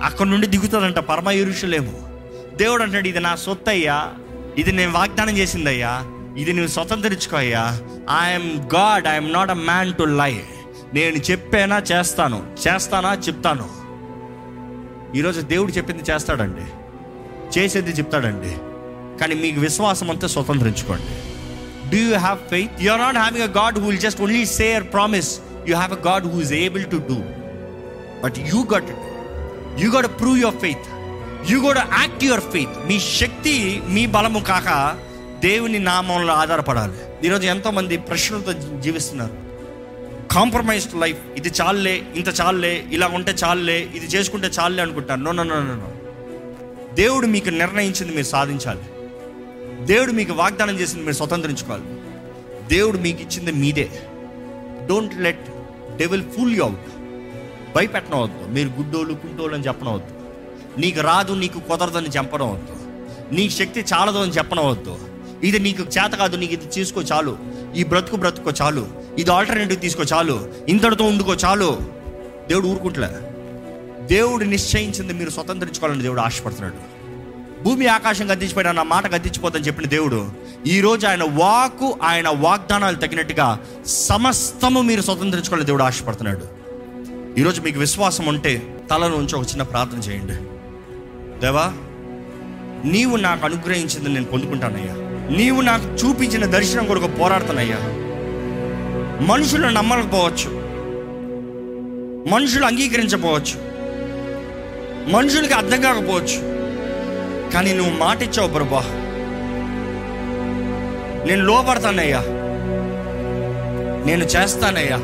అక్కడ 0.02 0.26
నుండి 0.26 0.46
దిగుతుందంట 0.46 0.98
పరమ 0.98 1.30
ఎరుషులేము. 1.30 2.20
దేవుడు 2.56 2.82
అంటాడు 2.82 3.08
ఇది 3.08 3.20
నా 3.20 3.36
సొత్తు 3.36 3.70
అయ్యా 3.70 4.12
ఇది 4.58 4.72
నేను 4.72 4.92
వాగ్దానం 4.92 5.38
చేసిందయ్యా. 5.38 6.02
ఇది 6.38 6.52
నువ్వు 6.52 6.70
స్వతంత్రించుకో 6.70 7.36
అయ్యా. 7.36 7.80
I'm 8.22 8.60
God 8.74 9.08
I'm 9.08 9.32
not 9.32 9.50
a 9.50 9.54
man 9.54 9.94
to 9.94 10.02
life 10.02 10.53
నేను 10.94 11.16
చెప్పేనా 11.16 11.82
చేస్తాను 11.92 12.46
చేస్తానా 12.68 13.14
చెప్తాను. 13.14 13.84
ఈరోజు 15.16 15.40
దేవుడు 15.40 15.72
చెప్పింది 15.72 16.02
చేస్తాడండి. 16.10 16.66
చేసేది 17.58 17.90
చెప్తాడండి. 17.90 18.50
కానీ 19.18 19.34
మీకు 19.34 19.60
విశ్వాసం 19.60 20.10
అంతా 20.10 20.26
స్వతంత్రించుకోండి. 20.26 21.12
Do 21.90 22.10
you 22.10 22.18
have 22.18 22.38
faith 22.38 22.82
you 22.82 22.92
are 22.92 23.00
not 23.00 23.16
having 23.16 23.48
a 23.48 23.62
God 23.62 23.78
who 23.78 23.86
will 23.86 23.98
just 23.98 24.22
only 24.22 24.46
share 24.46 24.84
promise 24.92 25.40
you 25.68 25.76
have 25.76 25.92
a 25.92 26.10
God 26.10 26.34
who 26.34 26.40
is 26.40 26.52
able 26.52 26.84
to 26.84 26.96
do 26.96 27.14
but 28.24 28.38
you 28.38 28.62
got 28.62 28.84
it 28.84 29.84
you 29.84 29.90
got 29.90 30.20
prove 30.20 30.38
your 30.38 30.56
faith 30.56 30.94
you 31.52 31.62
got 31.62 31.78
act 31.78 32.24
your 32.24 32.40
faith 32.40 32.88
మీ 32.88 33.00
శక్తి 33.00 33.82
మీ 33.88 34.06
బలము 34.06 34.38
కాక 34.38 34.98
దేవుని 35.40 35.78
నామంలో 35.78 36.32
ఆధారపడాలి. 36.32 37.26
ఈరోజు 37.26 37.46
ఎంతోమంది 37.46 37.96
ప్రశ్నలతో 37.96 38.52
జీవిస్తున్నారు. 38.80 39.43
కాంప్రమైజ్డ్ 40.34 41.00
లైఫ్ 41.00 41.18
ఇది 41.36 41.48
చాలులే 41.48 42.02
ఇంత 42.16 42.40
చాలులే 42.40 42.84
ఇలా 42.90 43.06
ఉంటే 43.06 43.32
చాలులే 43.44 43.90
ఇది 43.94 44.06
చేసుకుంటే 44.06 44.46
చాలులే 44.46 44.82
అనుకుంటాను. 44.82 45.24
No 45.24 45.32
no 45.32 45.42
no 45.42 45.60
no 45.60 45.74
no 45.74 45.90
దేవుడు 46.94 47.26
మీకు 47.26 47.48
నిర్ణయించింది 47.48 48.14
మీరు 48.14 48.26
సాధించాలి. 48.26 48.84
దేవుడు 49.86 50.12
మీకు 50.12 50.32
వాగ్దానం 50.32 50.80
చేసింది 50.80 51.04
మీరు 51.04 51.16
స్వతంత్రించుకోవాలి. 51.16 51.86
దేవుడు 52.74 52.98
మీకు 52.98 53.22
ఇచ్చింది 53.22 53.52
మీదే. 53.52 53.88
Don't 54.86 55.14
let 55.20 55.46
devil 55.96 56.22
fool 56.22 56.56
you 56.56 56.64
out 56.64 56.90
భయపెట్టనవద్దు 57.76 58.44
మీరు 58.46 58.68
గుడ్డోళ్ళు 58.68 59.14
కుంటోళ్ళు 59.14 59.54
అని 59.54 59.66
చెప్పనవద్దు 59.66 60.12
నీకు 60.80 61.00
రాదు 61.00 61.32
నీకు 61.32 61.60
కుదరదని 61.60 62.08
చెప్పనవద్దు 62.08 62.76
నీ 63.34 63.50
శక్తి 63.50 63.80
చాలదు 63.80 64.18
అని 64.18 64.32
చెప్పనవద్దు 64.32 64.98
ఇది 65.42 65.58
నీకు 65.58 65.82
చేత 65.82 66.12
కాదు 66.12 66.36
నీకు 66.36 66.52
ఇది 66.52 66.68
చేసుకో 66.78 67.00
చాలు. 67.00 67.38
ఈ 67.76 67.82
బ్రతుకు 67.84 68.16
బ్రతుకో 68.16 68.50
చాలు. 68.62 69.03
ఇది 69.18 69.32
ఆల్టర్నేటివ్ 69.32 69.80
తీసుకో 69.80 70.02
చాలు. 70.02 70.48
ఇంతటితో 70.68 71.04
ఉండుకో 71.04 71.34
చాలు. 71.34 71.78
దేవుడు 72.48 72.66
ఊరుకుంటలే. 72.66 73.08
దేవుడు 74.06 74.44
నిశ్చయించింది 74.44 75.12
మీరు 75.12 75.30
స్వతంత్రించుకోవాలని 75.30 76.02
దేవుడు 76.02 76.20
ఆశపడుతున్నాడు. 76.20 76.94
భూమి 77.62 77.86
ఆకాశం 77.86 78.32
గద్దించిపోయిన 78.32 78.70
నా 78.70 78.82
మాట 78.82 79.14
గద్దించిపోదని 79.14 79.62
చెప్పిన 79.62 79.88
దేవుడు 79.88 80.26
ఈ 80.66 80.80
రోజు 80.80 81.06
ఆయన 81.06 81.22
వాకు 81.22 81.98
ఆయన 82.02 82.28
వాగ్దానాలు 82.28 82.96
తగినట్టుగా 82.96 83.58
సమస్తము 83.86 84.80
మీరు 84.80 85.02
స్వతంత్రించుకోవాలని 85.02 85.66
దేవుడు 85.66 85.82
ఆశపడుతున్నాడు. 85.82 86.64
ఈరోజు 87.40 87.60
మీకు 87.60 87.78
విశ్వాసం 87.78 88.26
ఉంటే 88.26 88.78
తలలో 88.90 89.16
ఉంచి 89.16 89.36
ఒక 89.36 89.42
చిన్న 89.42 89.62
ప్రార్థన 89.62 89.98
చేయండి. 89.98 90.32
దేవా 91.40 91.72
నీవు 92.84 93.16
నాకు 93.16 93.44
అనుగ్రహించింది 93.44 94.08
నేను 94.08 94.24
పొందుకుంటానయ్యా. 94.24 94.94
నీవు 95.36 95.60
నాకు 95.60 95.84
చూపించిన 95.84 96.46
దర్శనం 96.46 96.86
కొరకు 96.86 97.06
పోరాడుతానయ్యా. 97.06 98.03
మనుషులు 99.20 99.66
నమ్మకపోవచ్చు. 99.66 100.64
మనుషులు 102.28 102.64
అంగీకరించకపోవచ్చు. 102.64 103.74
మనుషులకి 105.12 105.54
అర్థం 105.54 105.80
కాకపోవచ్చు. 105.80 106.54
కానీ 107.50 107.72
నువ్వు 107.72 107.98
మాట 107.98 108.22
ఇచ్చావు 108.22 108.48
ప్రభా. 108.48 108.82
నేను 111.26 111.44
లోపడతానయ్యా 111.44 112.20
నేను 114.06 114.24
చేస్తానయ్యా. 114.24 114.96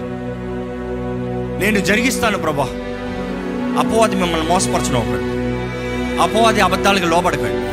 నేను 1.61 1.81
జరిగిస్తాను 1.81 2.39
ప్రభా. 2.39 2.65
అపవాది 3.79 4.17
మిమ్మల్ని 4.17 4.49
మోసపరచడం 4.49 5.31
అపవాది 6.21 6.61
అబద్ధాలకు 6.61 7.07
లోపడకండి 7.07 7.71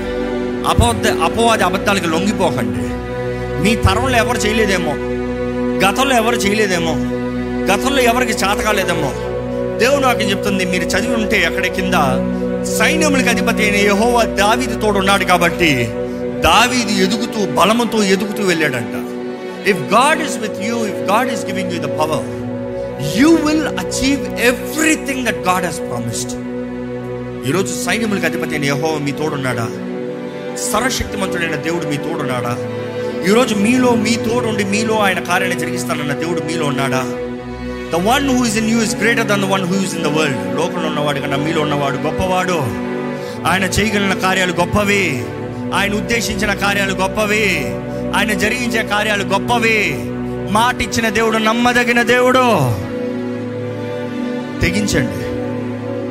అపవాది 0.70 1.10
అపవాది 1.10 1.64
అబద్ధాలకు 1.64 2.08
లొంగిపోకండి. 2.08 2.80
మీ 3.64 3.76
తరంలో 3.76 4.18
ఎవరు 4.18 4.38
చేయలేదేమో. 4.38 5.07
గతంలో 5.84 6.16
ఎవరు 6.16 6.36
చేయలేదేమో. 6.36 6.94
గతంలో 7.74 8.02
ఎవరికి 8.02 8.32
చాతకాలేదేమో. 8.32 9.10
దేవుడు 9.78 10.02
నాకు 10.02 10.22
చెప్తుంది? 10.22 10.66
మీరు 10.66 10.84
చదివి 10.84 11.14
ఉంటే 11.14 11.46
అక్కడ 11.46 11.66
కింద 11.66 11.94
సైన్యములకు 12.78 13.30
అధిపతి 13.30 13.64
అయిన 13.64 13.76
యెహోవా 13.76 14.24
దావీది 14.24 14.82
తోడు 14.82 14.98
ఉన్నాడు 14.98 15.24
కాబట్టి 15.24 15.86
దావీది 16.42 17.04
ఎదుగుతూ 17.04 17.52
బలముతో 17.52 18.04
ఎదుగుతూ 18.04 18.44
వెళ్ళాడంట. 18.44 18.96
If 19.68 19.80
God 19.80 20.22
is 20.22 20.38
with 20.38 20.60
you 20.60 20.86
if 20.86 21.12
God 21.12 21.34
is 21.34 21.46
giving 21.46 21.72
you 21.72 21.80
the 21.80 21.86
power 21.86 22.26
you 23.18 23.36
will 23.36 23.68
achieve 23.68 24.40
everything 24.42 25.26
that 25.26 25.38
God 25.38 25.66
has 25.66 25.80
promised 25.80 26.34
ఈరోజు 27.48 27.84
సైన్యములకు 27.86 28.26
అధిపతి 28.26 28.52
అయిన 28.52 28.66
యెహోవా 28.66 29.00
మీ 29.00 29.12
తోడున్నాడా? 29.12 29.66
సర్వశక్తిమంతుడైన 30.58 31.56
దేవుడు 31.56 31.88
మీ 31.88 31.98
తోడున్నాడా? 31.98 32.58
ఈరోజు 33.26 33.56
మీలో 33.56 33.92
మీ 33.92 34.16
తోడుండి 34.16 34.64
మీలో 34.64 34.98
ఆయన 34.98 35.20
కార్యాన్ని 35.20 35.60
జరిగిస్తానన్న 35.60 36.14
దేవుడు 36.14 36.42
మీలో 36.42 36.66
ఉన్నాడా? 36.66 37.02
The 37.92 38.08
one 38.08 38.30
who 38.30 38.46
is 38.46 38.58
in 38.58 38.70
you 38.70 38.82
is 38.82 38.96
greater 38.96 39.28
than 39.28 39.42
the 39.42 39.46
one 39.46 39.62
who 39.62 39.84
is 39.84 39.96
in 39.96 40.04
the 40.04 40.08
world 40.08 40.56
లోకంలో 40.56 40.88
ఉన్నవాడు 40.88 41.20
కన్నా 41.20 41.38
మీలో 41.38 41.62
ఉన్నవాడు 41.62 41.96
గొప్పవాడు. 41.96 42.54
ఆయన 43.48 43.64
చేయగలిగిన 43.64 44.14
కార్యాలు 44.14 44.54
గొప్పవి. 44.54 45.26
ఆయన 45.76 45.94
ఉద్దేశించిన 45.94 46.54
కార్యాలు 46.54 46.94
గొప్పవి. 46.94 47.60
ఆయన 48.16 48.34
జరిగించే 48.34 48.84
కార్యాలు 48.84 49.24
గొప్పవి. 49.24 49.94
మాట 50.52 50.82
ఇచ్చిన 50.82 51.10
దేవుడు 51.10 51.38
నమ్మదగిన 51.38 52.02
దేవుడు. 52.02 52.74
తెగించండి. 54.62 55.28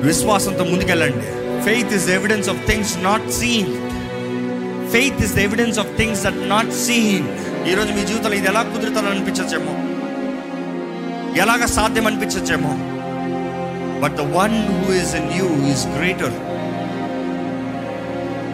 విశ్వాసంతో 0.07 0.65
ముందుకెళ్ళండి. 0.65 1.37
Faith 1.65 1.93
is 1.93 2.09
evidence 2.09 2.49
of 2.49 2.67
things 2.67 3.05
not 3.05 3.33
seen 3.33 3.86
faith 4.93 5.23
is 5.23 5.37
evidence 5.37 5.79
of 5.79 5.97
things 5.97 6.23
that 6.23 6.49
not 6.49 6.73
seen 6.73 7.29
ఈరోజు 7.69 7.93
మీ 7.93 8.05
జీవితంలో 8.05 8.35
ఇది 8.35 8.47
ఎలా 8.47 8.63
కుదురుతారో 8.63 9.09
అనిపించచ్చేమో? 9.09 9.73
ఎలాగ 11.43 11.65
సాధ్యం 11.65 12.07
అనిపించచ్చేమో? 12.07 12.73
But 14.01 14.17
the 14.17 14.21
one 14.21 14.57
who 14.69 14.95
is 14.95 15.15
in 15.15 15.31
you 15.33 15.73
is 15.73 15.87
greater 15.87 16.33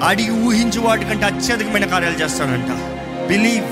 అడిగి 0.03 0.31
ఊహించు 0.31 0.81
వాటికంటే 0.81 1.25
అత్యధికమైన 1.25 1.85
కార్యాలు 1.85 2.15
చేస్తాడంట. 2.15 2.71
Believe 3.29 3.69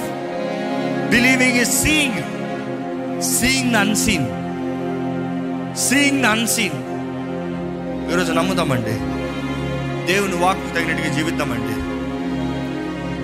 believing 1.11 1.61
is 1.61 1.83
seeing 1.83 2.21
seeing 3.23 3.73
the 3.73 3.77
unseen 3.77 4.27
seeing 5.77 6.23
the 6.23 6.27
unseen 6.27 6.79
ఈరోజు 8.13 8.33
నమ్ముదామండి. 8.33 8.97
దేవుని 10.13 10.35
వాక్కు 10.35 10.75
తగినట్టుగా 10.75 11.17
జీవిద్దామండి. 11.17 11.80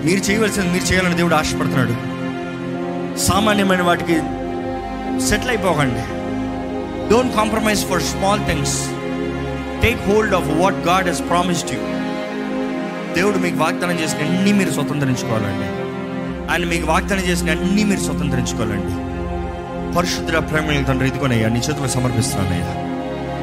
మీరు 0.06 0.20
చేయవలసింది 0.20 0.72
మీరు 0.72 0.84
చేయాలని 0.84 1.16
దేవుడు 1.16 1.34
ఆశపడుతున్నాడు. 1.34 2.16
సామాన్యమైన 3.18 3.82
వాటికి 3.82 4.14
settle 5.26 5.48
అయిపోకండి. 5.48 6.00
Don't 7.10 7.36
compromise 7.36 7.86
for 7.86 8.02
small 8.02 8.46
things 8.46 8.78
take 9.82 10.08
hold 10.08 10.34
of 10.34 10.48
what 10.48 10.74
God 10.74 11.06
has 11.06 11.20
promised 11.20 11.70
you 11.70 11.78
దేవుడు 13.14 13.38
మీకు 13.38 13.56
వాగ్దానం 13.56 14.00
చేసిన 14.00 14.18
అన్ని 14.18 14.52
మీరు 14.52 14.70
స్వతంత్రించుకోవాలండి. 14.70 15.68
ఆయన 16.52 16.64
మీకు 16.64 16.86
వాగ్దానం 16.86 17.20
చేసిన 17.20 17.50
అన్ని 17.50 17.84
మీరు 17.84 18.00
స్వతంత్రించుకోవాలండి. 18.00 19.16
పరిశుద్ధ 19.96 20.30
ప్రేమ 20.30 20.84
తండ్రి 20.84 21.08
ఇదిగోనయ్యా 21.08 21.48
నీ 21.48 21.58
చేతులు 21.58 21.88
సమర్పిస్తున్నానయ్యా 21.88 22.86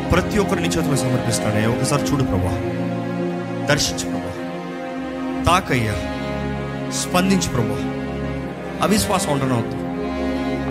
ప్రతి 0.09 0.39
ఒక్కరు 0.39 0.59
నీ 0.59 0.67
చేతులు 0.67 0.95
సమర్పిస్తున్నానయ్యా 0.95 1.69
ఒకసారి 1.69 2.03
చూడు 2.03 2.23
ప్రభా. 2.23 2.61
దర్శించు 3.65 4.09
ప్రభా. 4.09 4.33
తాకయ్యా. 5.45 6.12
స్పందించు 6.93 7.49
ప్రభు. 7.49 7.75
అవిశ్వాసం 8.83 9.31
ఉండనవద్దు 9.31 9.77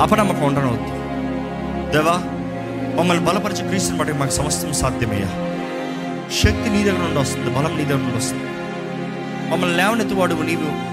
అపనమ్మకం 0.03 0.43
ఉండనవద్దు 0.43 1.03
దేవా 1.93 2.21
మమ్మల్ని 2.99 3.25
బలపరిచే 3.25 3.69
క్రీస్తుని 3.69 3.99
బట్టి 3.99 4.13
మాకు 4.15 4.31
సమస్తం 4.31 4.73
సాధ్యమయ్యా. 4.73 5.27
శక్తి 6.43 6.71
నీ 6.71 6.85
దగ్గర 6.85 6.99
నుండి 6.99 7.19
వస్తుంది 7.19 7.51
బలం 7.51 7.77
నీ 7.77 7.85
దగ్గర 7.85 7.99
నుండి 7.99 8.17
వస్తుంది. 8.17 8.45
మమ్మల్ని 9.51 9.77
లేవనెత్తువాడువు 9.77 10.43
నీవు 10.43 10.93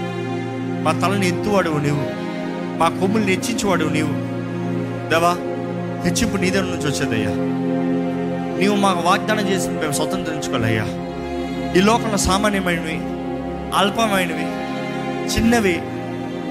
మా 0.82 0.92
తలని 0.92 1.28
ఎత్తువాడువు 1.28 1.78
నీవు 1.78 2.20
మా 2.78 2.88
కొమ్ముల్ని 2.88 3.32
హెచ్చించేవాడువు 3.32 3.90
నీవు. 3.90 4.12
దేవా 5.10 5.32
హెచ్చింపు 6.04 6.36
నీ 6.36 6.50
దగ్గర 6.50 6.64
నుంచి 6.64 6.86
వచ్చేదయ్యా. 6.86 7.30
నీవు 8.60 8.76
మాకు 8.76 9.00
వాగ్దానం 9.00 9.48
చేసి 9.48 9.68
మేము 9.68 9.92
స్వతంత్రించుకోవాలయ్యా 9.92 10.84
ఈ 11.72 11.80
లోకంలో 11.80 12.16
సామాన్యమైనవి 12.16 13.00
అల్పమైనవి 13.76 14.59
చిన్నవి. 15.36 15.80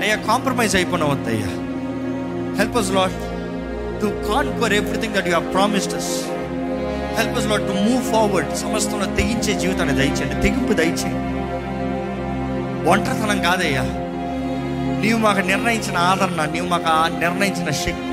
అయ్యా 0.01 0.15
కాంప్రమైజ్ 0.15 0.75
అయిపోయిన 0.75 1.05
వద్దయ్యా 1.05 1.47
help 2.57 2.77
us 2.77 2.91
Lord 2.91 3.19
to 4.01 4.27
conquer 4.27 4.73
everything 4.73 5.13
that 5.13 5.27
you 5.27 5.33
have 5.33 5.53
promised 5.53 5.93
us 5.93 6.25
help 7.19 7.39
us 7.39 7.47
Lord 7.47 7.61
to 7.61 7.73
move 7.73 8.11
forward 8.11 8.55
సమస్తంలో 8.55 9.05
తెగించే 9.05 9.59
జీవితాన్ని 9.59 9.95
దయచేయండి. 9.95 10.41
తెగింపు 10.41 10.73
దయచేయండి. 10.73 11.39
ఒంటరితనం 12.89 13.41
కాదయ్యా. 13.41 13.81
నీవు 15.01 15.17
మాకు 15.17 15.39
నిర్ణయించిన 15.39 15.97
ఆదరణ 15.97 16.49
నీవు 16.51 16.67
మాకు 16.67 17.19
నిర్ణయించిన 17.19 17.69
శక్తి. 17.69 18.09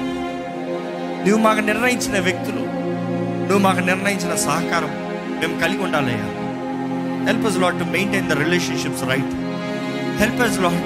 నువ్వు 1.29 1.38
మాకు 1.38 1.61
నిర్ణయించిన 1.61 2.20
వ్యక్తులు. 2.20 2.59
నువ్వు 3.40 3.59
మాకు 3.59 3.81
నిర్ణయించిన 3.81 4.35
సహకారం. 4.35 4.90
మేము 5.40 5.61
కలిగి 5.61 5.83
ఉండాలయ్యా. 5.83 6.24
Help 7.33 7.46
us 7.46 7.59
Lord 7.59 7.79
to 7.79 7.85
maintain 7.85 8.29
the 8.29 8.33
relationships 8.33 9.05
right 9.05 9.46
help 10.18 10.42
us 10.42 10.61
Lord 10.61 10.85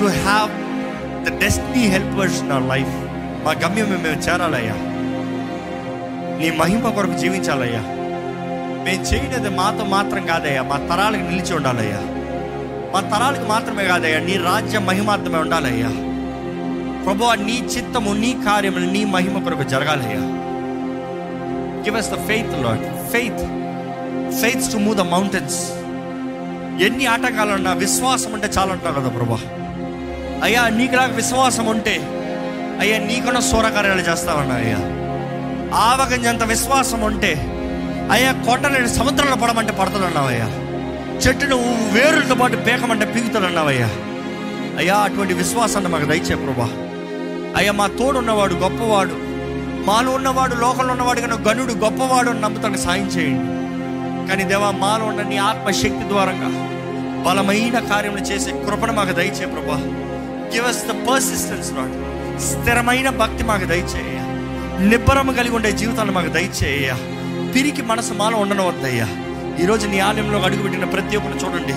to 0.00 0.04
have 0.04 0.64
the 1.24 1.40
destiny 1.40 1.86
helpers 1.86 2.42
నా 2.44 2.58
లైఫ్ 2.58 2.94
మా 3.44 3.52
గమ్యం 3.52 3.86
మేము 3.86 4.22
చేరాలయ్యా. 4.22 4.72
నీ 6.38 6.50
మహిమ 6.50 6.88
కొరకు 6.88 7.18
జీవించాలయ్యా. 7.18 7.80
మేము 8.84 9.02
చేయనిది 9.02 9.48
మాతో 9.48 9.84
మాత్రం 9.84 10.26
కాదయ్యా. 10.26 10.62
మా 10.62 10.76
తరాలకు 10.76 11.20
నిలిచి 11.20 11.54
ఉండాలయ్యా. 11.54 11.98
మా 12.94 13.00
తరాలకు 13.00 13.48
మాత్రమే 13.48 13.84
కాదయ్యా. 13.84 14.18
నీ 14.18 14.36
రాజ్య 14.36 14.78
మహిమాత్రమే 14.78 15.38
ఉండాలయ్యా. 15.38 15.88
ప్రభు 17.04 17.42
నీ 17.42 17.68
చిత్తము 17.76 18.12
నీ 18.12 18.36
కార్యములు 18.46 18.90
నీ 18.90 19.04
మహిమ 19.04 19.44
కొరకు 19.44 19.62
జరగాలయ్యా. 19.62 20.20
Give 21.82 21.96
us 21.96 22.10
the 22.10 22.26
faith 22.26 22.52
Lord 22.52 23.10
faith 23.10 23.38
faith 24.40 24.72
to 24.72 24.76
move 24.76 24.96
the 24.96 25.00
mountains 25.00 25.73
ఎన్ని 26.80 27.06
ఆటంకాలున్నా 27.06 27.72
విశ్వాసం 27.72 28.32
ఉంటే 28.32 28.50
చాలా 28.58 28.72
అంటున్నావు 28.72 29.00
కదా 29.00 29.18
ప్రభా. 29.18 29.38
అయ్యా 30.44 30.68
నీకులాగా 30.68 31.16
విశ్వాసం 31.16 31.66
ఉంటే 31.66 31.98
అయ్యా 32.80 32.98
నీకున్న 32.98 33.38
సూరకార్యాలు 33.38 34.00
చేస్తావన్నా 34.00 34.54
అయ్యా. 34.54 34.76
ఆవగంజంత 35.76 36.42
విశ్వాసం 36.42 37.00
ఉంటే 37.00 37.34
అయ్యా 38.10 38.32
కొండలేని 38.32 38.88
సముద్రంలో 38.88 39.36
పడమంటే 39.36 39.72
పడుతుందన్నావయ్యా 39.72 40.46
చెట్టును 41.18 41.56
వేరులతో 41.92 42.34
పాటు 42.34 42.56
పీకమంటే 42.56 43.06
పీకుతాడన్నావయ్యా 43.06 43.86
అయ్యా. 44.78 44.96
అటువంటి 44.96 45.34
విశ్వాసాన్ని 45.34 45.90
మాకు 45.90 46.04
దయచే 46.04 46.34
ప్రభా. 46.34 46.68
అయ్యా 47.56 47.72
మా 47.72 47.86
తోడున్నవాడు 47.86 48.54
గొప్పవాడు. 48.54 49.12
మాలో 49.86 50.12
ఉన్నవాడు 50.12 50.54
లోకంలో 50.54 50.92
ఉన్నవాడు 50.92 51.20
కన్నా 51.20 51.36
గనుడు 51.36 51.72
గొప్పవాడు 51.72 52.30
అని 52.30 52.40
నమ్ముతానికి 52.40 52.82
సాయం 52.82 53.06
చేయండి. 53.06 53.63
కానీ 54.28 54.44
దేవా 54.44 54.70
మాలో 54.70 55.04
ఉన్న 55.04 55.22
నీ 55.22 55.36
ఆత్మశక్తి 55.36 56.08
ద్వారంగా 56.08 56.70
బలమైన 57.26 57.78
కార్యములు 57.78 58.20
చేసే 58.20 58.50
కృపను 58.50 58.92
మాకు 58.92 59.12
దయచే 59.12 59.46
ప్రభా. 59.46 59.74
Give 60.54 60.66
us 60.66 60.86
the 60.86 60.90
persistence 60.90 61.72
Lord 61.72 62.14
స్థిరమైన 62.40 63.10
భక్తి 63.10 63.44
మాకు 63.44 63.64
దయచేయ. 63.64 64.20
నిబ్బరము 64.88 65.32
కలిగి 65.32 65.54
ఉండే 65.54 65.72
జీవితాన్ని 65.72 66.14
మాకు 66.14 66.28
దయచేయ. 66.28 66.94
పిరికి 67.54 67.82
మనసు 67.82 68.12
మాలో 68.12 68.38
ఉండనవద్దయ్యా. 68.38 69.08
ఈరోజు 69.62 69.88
నీ 69.88 69.98
ఆలయంలో 69.98 70.42
అడుగుపెట్టిన 70.42 70.84
ప్రతి 70.84 71.16
ఒక్కరిని 71.16 71.44
చూడండి. 71.44 71.72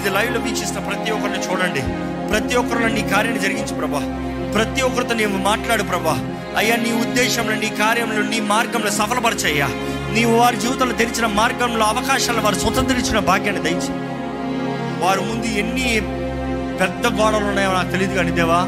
ఇది 0.00 0.10
లైవ్లో 0.10 0.40
వీక్షిస్తున్న 0.40 0.88
ప్రతి 0.88 1.10
ఒక్కరిని 1.10 1.38
చూడండి. 1.38 1.80
ప్రతి 2.28 2.56
ఒక్కరిలో 2.56 2.88
నీ 2.88 3.00
కార్యాన్ని 3.00 3.42
జరిగించు 3.42 3.74
ప్రభా. 3.74 4.00
ప్రతి 4.54 4.82
ఒక్కరితో 4.82 5.14
నీవు 5.14 5.36
మాట్లాడు 5.36 5.82
ప్రభా. 5.82 6.30
అయ్యా 6.56 6.76
నీ 6.76 6.92
ఉద్దేశంలో 6.92 7.54
నీ 7.54 7.68
కార్యంలో 7.68 8.22
నీ 8.22 8.40
మార్గంలో 8.40 8.90
సఫలపరచయ్యా. 8.90 9.70
నీవు 10.14 10.36
వారి 10.36 10.56
జీవితంలో 10.56 10.92
తెరిచిన 10.92 11.26
మార్గంలో 11.26 11.86
అవకాశాలు 11.86 12.40
వారు 12.40 12.54
స్వతంత్రించిన 12.54 13.18
భాగ్యాన్ని 13.18 13.62
దయచి. 13.62 13.88
వారి 15.04 15.20
ముందు 15.20 15.46
ఎన్ని 15.46 16.00
పెద్ద 16.80 17.06
గోడలు 17.06 17.44
ఉన్నాయో 17.44 17.72
నాకు 17.72 17.90
తెలియదు 17.90 18.14
కానీ 18.14 18.30
దేవా 18.30 18.60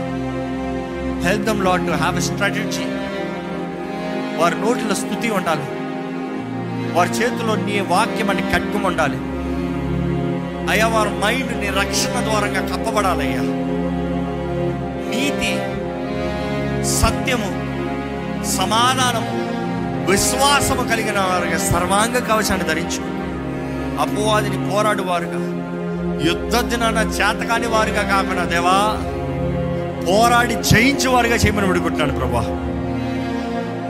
help 1.29 1.45
them 1.45 1.65
Lord 1.65 1.87
to 1.87 1.93
have 1.93 2.17
a 2.17 2.21
strategy 2.21 2.85
వారి 4.37 4.61
నోటిలో 4.61 4.95
స్థుతి 4.95 5.31
ఉండాలి. 5.31 5.63
వారి 6.95 7.11
చేతిలో 7.11 7.55
నీ 7.55 7.81
వాక్యం 7.81 8.31
అని 8.31 8.43
కట్టుకు 8.43 8.87
ఉండాలి. 8.87 9.17
అయ్యా 10.71 10.87
వారి 10.87 11.11
మైండ్ 11.11 11.61
నీ 11.61 11.69
రక్షణ 11.69 12.21
ద్వారంగా 12.21 12.77
కప్పబడాలయ్యా. 12.77 13.41
నీతి 15.11 15.53
సత్యము 16.87 17.51
సమాధానము 18.47 19.56
విశ్వాసము 20.11 20.89
కలిగిన 20.89 21.19
వారుగా 21.19 21.59
సర్వాంగ 21.59 22.19
కవచాన్ని 22.19 22.69
ధరించు. 22.69 23.17
అపవాదిని 24.01 24.71
పోరాడు 24.71 25.03
వారుగా 25.03 25.57
యుద్ధ 26.31 26.57
దినాన 26.57 26.97
చేతకాని 26.97 27.67
వారుగా 27.67 28.03
కాకుండా 28.03 28.45
దేవా 28.45 28.99
పోరాడి 30.07 30.55
జయించే 30.55 31.09
వారుగా 31.09 31.37
చేయమని 31.37 31.67
విడుకుంటున్నాను 31.67 32.15
ప్రభా. 32.19 32.41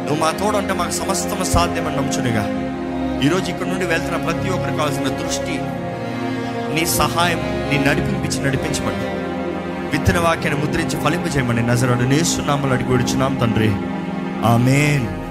నువ్వు 0.07 0.25
మా 0.25 0.31
తోడంటే 0.31 0.73
మాకు 0.73 0.91
సమస్తం 0.91 1.45
సాధ్యమని 1.45 1.97
నమ్చునిగా 1.97 2.67
ఈరోజు 3.25 3.51
ఇక్కడ 3.51 3.67
నుండి 3.67 3.87
వెళ్తున్న 3.87 4.17
ప్రతి 4.17 4.49
ఒక్కరికి 4.51 4.77
కావాల్సిన 4.77 5.09
దృష్టి 5.09 5.61
నీ 6.75 6.87
సహాయం 6.87 7.39
నీ 7.43 7.85
నడిపించి 7.85 8.47
నడిపించమని. 8.47 9.17
విత్తన 9.91 10.19
వాక్యాన్ని 10.19 10.65
ముద్రించి 10.65 11.01
ఫలింపజేయమని 11.01 11.67
నజరడు 11.67 12.03
నేస్తున్నామని 12.03 12.73
అడిగి 12.73 12.91
విడుచున్నాం 12.91 13.35
తండ్రి. 13.35 13.73
ఆమెన్. 14.45 15.16